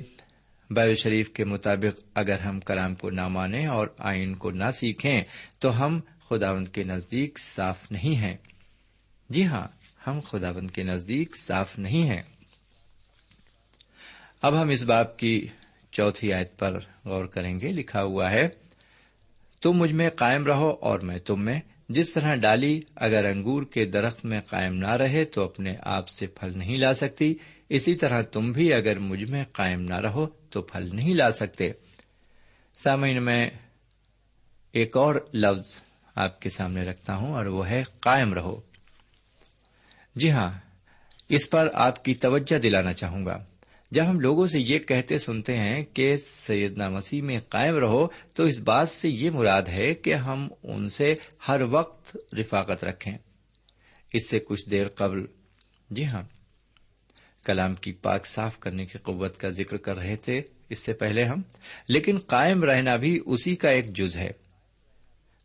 بائب 0.69 0.95
شریف 0.95 1.29
کے 1.29 1.45
مطابق 1.45 1.99
اگر 2.15 2.39
ہم 2.39 2.59
کلام 2.59 2.95
کو 2.95 3.09
نہ 3.09 3.27
مانیں 3.27 3.65
اور 3.65 3.87
آئین 3.97 4.35
کو 4.35 4.51
نہ 4.51 4.71
سیکھیں 4.71 5.21
تو 5.59 5.85
ہم 5.85 5.99
خداوند 6.29 6.67
کے 6.67 6.83
نزدیک 6.83 7.39
صاف 7.39 7.91
نہیں 7.91 8.15
ہیں۔ 8.15 8.37
جی 9.29 9.45
ہاں 9.45 9.67
ہم 10.07 10.19
خداوند 10.19 10.71
کے 10.71 10.83
نزدیک 10.83 11.35
صاف 11.37 11.79
نہیں 11.79 12.03
ہیں۔ 12.03 12.21
اب 14.41 14.61
ہم 14.61 14.69
اس 14.69 14.83
باپ 14.83 15.17
کی 15.17 15.47
چوتھی 15.91 16.33
آیت 16.33 16.59
پر 16.59 16.79
غور 17.05 17.25
کریں 17.25 17.59
گے۔ 17.59 17.67
لکھا 17.67 18.03
ہوا 18.03 18.31
ہے، 18.31 18.49
تم 19.61 19.71
مجھ 19.71 19.91
میں 19.91 20.09
قائم 20.09 20.45
رہو 20.45 20.69
اور 20.81 20.99
میں 20.99 21.19
تم 21.19 21.45
میں 21.45 21.59
جس 21.89 22.13
طرح 22.13 22.35
ڈالی، 22.35 22.81
اگر 22.95 23.25
انگور 23.25 23.63
کے 23.63 23.85
درخت 23.85 24.25
میں 24.25 24.41
قائم 24.41 24.75
نہ 24.75 24.91
رہے 24.91 25.25
تو 25.25 25.43
اپنے 25.43 25.75
آپ 25.79 26.09
سے 26.09 26.27
پھل 26.27 26.57
نہیں 26.57 26.77
لا 26.77 26.93
سکتی۔ 26.93 27.35
اسی 27.69 27.95
طرح 27.95 28.21
تم 28.21 28.51
بھی 28.51 28.73
اگر 28.73 28.99
مجھ 28.99 29.31
میں 29.31 29.43
قائم 29.51 29.81
نہ 29.81 29.95
رہو 29.95 30.25
تو 30.25 30.61
پھل 30.61 30.89
نہیں 30.93 31.13
لا 31.13 31.31
سکتے۔ 31.31 31.71
سامعین، 32.75 33.23
میں 33.23 33.49
ایک 34.71 34.97
اور 34.97 35.15
لفظ 35.33 35.81
آپ 36.15 36.41
کے 36.41 36.49
سامنے 36.49 36.81
رکھتا 36.81 37.15
ہوں 37.15 37.31
اور 37.31 37.45
وہ 37.45 37.69
ہے 37.69 37.83
قائم 37.99 38.33
رہو۔ 38.33 38.61
جی 40.15 40.31
ہاں 40.31 40.51
اس 41.29 41.49
پر 41.49 41.69
آپ 41.73 42.05
کی 42.05 42.13
توجہ 42.13 42.59
دلانا 42.59 42.93
چاہوں 42.93 43.25
گا۔ 43.25 43.43
جب 43.95 44.09
ہم 44.09 44.19
لوگوں 44.19 44.47
سے 44.47 44.59
یہ 44.59 44.79
کہتے 44.79 45.17
سنتے 45.17 45.57
ہیں 45.57 45.83
کہ 45.83 46.17
سیدنا 46.17 46.89
مسیح 46.89 47.21
میں 47.21 47.39
قائم 47.49 47.75
رہو، 47.75 48.07
تو 48.33 48.43
اس 48.43 48.59
بات 48.59 48.89
سے 48.89 49.09
یہ 49.09 49.29
مراد 49.29 49.61
ہے 49.61 49.93
کہ 49.93 50.13
ہم 50.13 50.47
ان 50.63 50.89
سے 50.89 51.15
ہر 51.47 51.61
وقت 51.61 52.17
رفاقت 52.33 52.83
رکھیں۔ 52.83 53.17
اس 54.13 54.29
سے 54.29 54.39
کچھ 54.39 54.69
دیر 54.69 54.87
قبل 54.89 55.25
جی 55.89 56.05
ہاں 56.05 56.23
کلام 57.45 57.75
کی 57.75 57.91
پاک 57.91 58.25
صاف 58.25 58.59
کرنے 58.59 58.85
کی 58.85 58.97
قوت 58.97 59.37
کا 59.37 59.49
ذکر 59.49 59.77
کر 59.77 59.95
رہے 59.95 60.15
تھے، 60.15 60.41
اس 60.69 60.79
سے 60.79 60.93
پہلے 60.93 61.23
ہم، 61.23 61.41
لیکن 61.87 62.19
قائم 62.19 62.63
رہنا 62.63 62.95
بھی 62.95 63.19
اسی 63.25 63.55
کا 63.55 63.69
ایک 63.69 63.85
جز 63.95 64.17
ہے۔ 64.17 64.31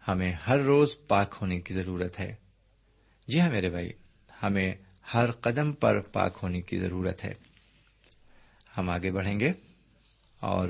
ہمیں 0.09 0.33
ہر 0.33 0.59
روز 0.59 0.97
پاک 1.09 1.35
ہونے 1.41 1.61
کی 1.61 1.75
ضرورت 1.75 2.21
ہے۔ 2.21 2.35
جی 3.29 3.41
ہاں 3.41 3.51
میرے 3.51 3.71
بھائی، 3.71 3.91
ہمیں 4.43 4.75
ہر 5.15 5.31
قدم 5.31 5.73
پر 5.73 6.01
پاک 6.01 6.39
ہونے 6.43 6.61
کی 6.61 6.79
ضرورت 6.79 7.25
ہے۔ 7.25 7.50
ہم 8.79 8.91
آگے 8.91 9.11
بڑھیں 9.11 9.41
گے۔ 9.41 9.53
اور 10.41 10.69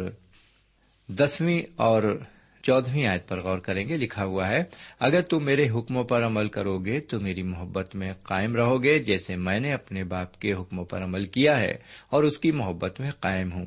دسویں 1.08 1.62
اور 1.76 2.18
چودہویں 2.62 3.06
آیت 3.06 3.28
پر 3.28 3.40
غور 3.40 3.58
کریں 3.58 3.88
گے، 3.88 3.96
لکھا 3.96 4.24
ہوا 4.24 4.48
ہے، 4.48 4.64
اگر 4.98 5.22
تم 5.22 5.44
میرے 5.44 5.70
حکموں 5.70 6.04
پر 6.04 6.26
عمل 6.26 6.48
کرو 6.48 6.78
گے 6.78 7.00
تو 7.00 7.20
میری 7.20 7.42
محبت 7.42 7.96
میں 7.96 8.12
قائم 8.22 8.56
رہو 8.56 8.82
گے، 8.82 8.98
جیسے 8.98 9.36
میں 9.36 9.60
نے 9.60 9.72
اپنے 9.72 10.04
باپ 10.04 10.40
کے 10.40 10.52
حکموں 10.52 10.84
پر 10.84 11.04
عمل 11.04 11.24
کیا 11.24 11.58
ہے، 11.58 11.76
اور 12.10 12.24
اس 12.24 12.38
کی 12.38 12.52
محبت 12.52 13.00
میں 13.00 13.10
قائم 13.10 13.52
ہوں۔ 13.52 13.64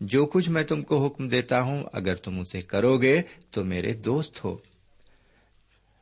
جو 0.00 0.26
کچھ 0.26 0.48
میں 0.48 0.62
تم 0.62 0.82
کو 0.82 1.06
حکم 1.06 1.28
دیتا 1.28 1.60
ہوں، 1.60 1.84
اگر 1.92 2.14
تم 2.14 2.40
اسے 2.40 2.60
کرو 2.60 2.98
گے 2.98 3.22
تو 3.50 3.64
میرے 3.64 3.92
دوست 3.92 4.44
ہو۔ 4.44 4.56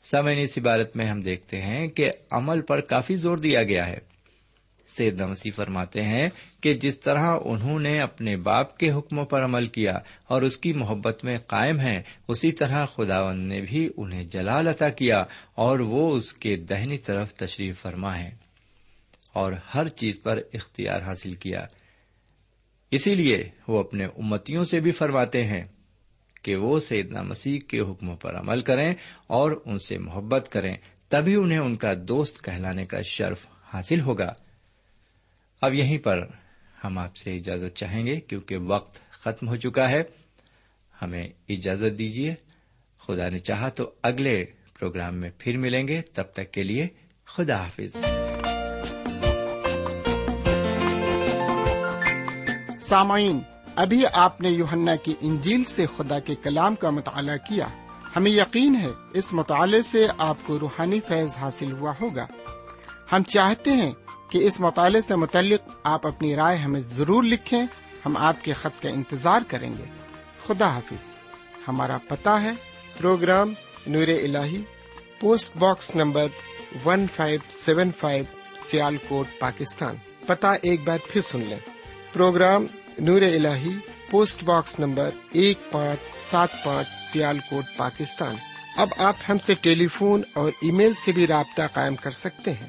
سمعین 0.05 0.39
اس 0.39 0.59
عبارت 0.59 0.97
میں 0.97 1.07
ہم 1.07 1.23
دیکھتے 1.23 1.63
ہیں 1.63 1.89
کہ 1.89 2.11
عمل 2.31 2.61
پر 2.61 2.81
کافی 2.81 3.17
زور 3.17 3.39
دیا 3.39 3.63
گیا 3.63 3.89
ہے۔ 3.89 4.12
سید 4.97 5.21
مسیح 5.21 5.51
فرماتے 5.57 6.03
ہیں 6.03 6.29
کہ 6.61 6.75
جس 6.75 7.01
طرح 7.01 7.37
انہوں 7.45 7.81
نے 7.81 8.01
اپنے 8.01 8.37
باپ 8.37 8.79
کے 8.79 8.91
حکموں 8.91 9.25
پر 9.25 9.45
عمل 9.45 9.67
کیا 9.67 9.99
اور 10.27 10.43
اس 10.43 10.57
کی 10.57 10.73
محبت 10.73 11.25
میں 11.25 11.39
قائم 11.39 11.81
ہیں، 11.81 12.03
اسی 12.29 12.53
طرح 12.53 12.87
خداون 12.87 13.39
نے 13.39 13.61
بھی 13.61 13.89
انہیں 13.97 14.25
جلال 14.25 14.69
عطا 14.69 14.89
کیا 14.89 15.25
اور 15.55 15.79
وہ 15.79 16.17
اس 16.17 16.33
کے 16.33 16.57
دہنی 16.57 16.99
طرف 16.99 17.35
تشریف 17.35 17.81
فرما 17.81 18.19
ہے 18.19 18.31
اور 19.33 19.53
ہر 19.75 19.89
چیز 19.89 20.23
پر 20.23 20.41
اختیار 20.55 21.01
حاصل 21.01 21.35
کیا۔ 21.35 21.67
اسی 22.91 23.15
لیے 23.15 23.49
وہ 23.69 23.79
اپنے 23.79 24.05
امتیوں 24.05 24.65
سے 24.65 24.81
بھی 24.81 24.91
فرماتے 24.91 25.45
ہیں 25.45 25.65
کہ 26.43 26.57
وہ 26.57 26.81
سیدنا 26.81 27.23
مسیح 27.23 27.61
کے 27.69 27.81
حکموں 27.81 28.17
پر 28.17 28.37
عمل 28.39 28.61
کریں 28.61 28.95
اور 29.27 29.63
ان 29.65 29.79
سے 29.79 29.99
محبت 29.99 30.49
کریں، 30.53 30.77
تبھی 31.09 31.35
انہیں 31.35 31.59
ان 31.59 31.77
کا 31.77 31.93
دوست 32.09 32.45
کہلانے 32.45 32.85
کا 32.85 33.03
شرف 33.03 33.47
حاصل 33.75 34.01
ہوگا۔ 34.01 34.33
اب 35.63 35.75
یہیں 35.75 35.99
پر 35.99 36.27
ہم 36.85 36.99
آپ 36.99 37.17
سے 37.17 37.37
اجازت 37.37 37.77
چاہیں 37.77 38.07
گے 38.07 38.21
کیونکہ 38.21 38.57
وقت 38.57 39.11
ختم 39.11 39.49
ہو 39.49 39.57
چکا 39.57 39.91
ہے۔ 39.91 40.03
ہمیں 41.03 41.29
اجازت 41.49 41.99
دیجیے 41.99 42.35
خدا 43.01 43.29
نے 43.29 43.39
چاہا 43.39 43.69
تو 43.69 43.91
اگلے 44.03 44.45
پروگرام 44.79 45.15
میں 45.15 45.31
پھر 45.39 45.57
ملیں 45.57 45.89
گے۔ 45.89 46.03
تب 46.03 46.23
تک 46.23 46.51
کے 46.51 46.63
لیے 46.63 46.89
خدا 47.27 47.65
حافظ۔ 47.65 47.97
سامعین، 52.81 53.41
ابھی 53.77 54.05
آپ 54.13 54.41
نے 54.41 54.51
یوہنا 54.51 54.97
کی 54.97 55.15
انجیل 55.21 55.65
سے 55.65 55.87
خدا 55.97 56.19
کے 56.19 56.35
کلام 56.35 56.75
کا 56.75 56.91
مطالعہ 56.91 57.37
کیا۔ 57.37 57.67
ہمیں 58.17 58.31
یقین 58.31 58.77
ہے 58.77 58.89
اس 59.15 59.33
مطالعے 59.33 59.83
سے 59.83 60.07
آپ 60.19 60.37
کو 60.45 60.61
روحانی 60.61 61.01
فیض 61.01 61.37
حاصل 61.37 61.73
ہوا 61.73 61.93
ہوگا۔ 62.01 62.27
ہم 63.13 63.23
چاہتے 63.23 63.71
ہیں 63.71 63.93
کہ 64.31 64.39
اس 64.39 64.61
مطالعے 64.61 65.01
سے 65.01 65.17
متعلق 65.17 65.77
آپ 65.85 66.07
اپنی 66.07 66.37
رائے 66.37 66.57
ہمیں 66.57 66.81
ضرور 66.81 67.23
لکھیں، 67.23 67.63
ہم 68.07 68.17
آپ 68.17 68.45
کے 68.45 68.53
خط 68.53 68.83
کا 68.83 68.89
انتظار 68.89 69.41
کریں 69.49 69.77
گے۔ 69.77 69.85
خدا 70.47 70.75
حافظ۔ 70.75 71.17
ہمارا 71.69 71.97
پتا 72.09 72.43
ہے۔ 72.43 72.51
پروگرام 72.99 73.55
نور 73.87 74.09
ال 74.09 74.37
post 75.21 75.57
box 75.57 75.97
number 75.97 76.27
one 76.85 77.07
five 77.17 77.41
seven 77.49 77.91
five 77.93 78.25
Sialkot 79.09 79.27
Pakistan. 79.41 79.97
پتا 80.27 80.53
ایک 80.53 80.81
بار 80.85 80.99
پھر 81.09 81.21
سن 81.21 81.41
لیں۔ 81.41 81.59
پروگرام 82.13 82.67
نور 82.99 83.23
ال 83.23 83.47
پوسٹ 84.11 84.45
باکس 84.45 84.79
نمبر 84.79 85.11
ایک 85.33 85.73
پانچ 85.73 86.17
سات 86.17 86.49
پانچ 86.65 86.89
سیال 86.89 87.39
کوٹ 87.51 87.65
پاکستان۔ 87.77 88.35
اب 88.77 88.89
آپ 88.97 89.17
ہم 89.29 89.39
سے 89.39 89.55
ٹیلی 89.55 89.87
فون 89.87 90.23
اور 90.35 90.53
ای 90.63 90.71
میل 90.71 90.95
سے 90.95 91.13
بھی 91.13 91.27
رابطہ 91.27 91.63
قائم 91.73 91.97
کر 91.97 92.11
سکتے 92.11 92.53
ہیں۔ 92.53 92.69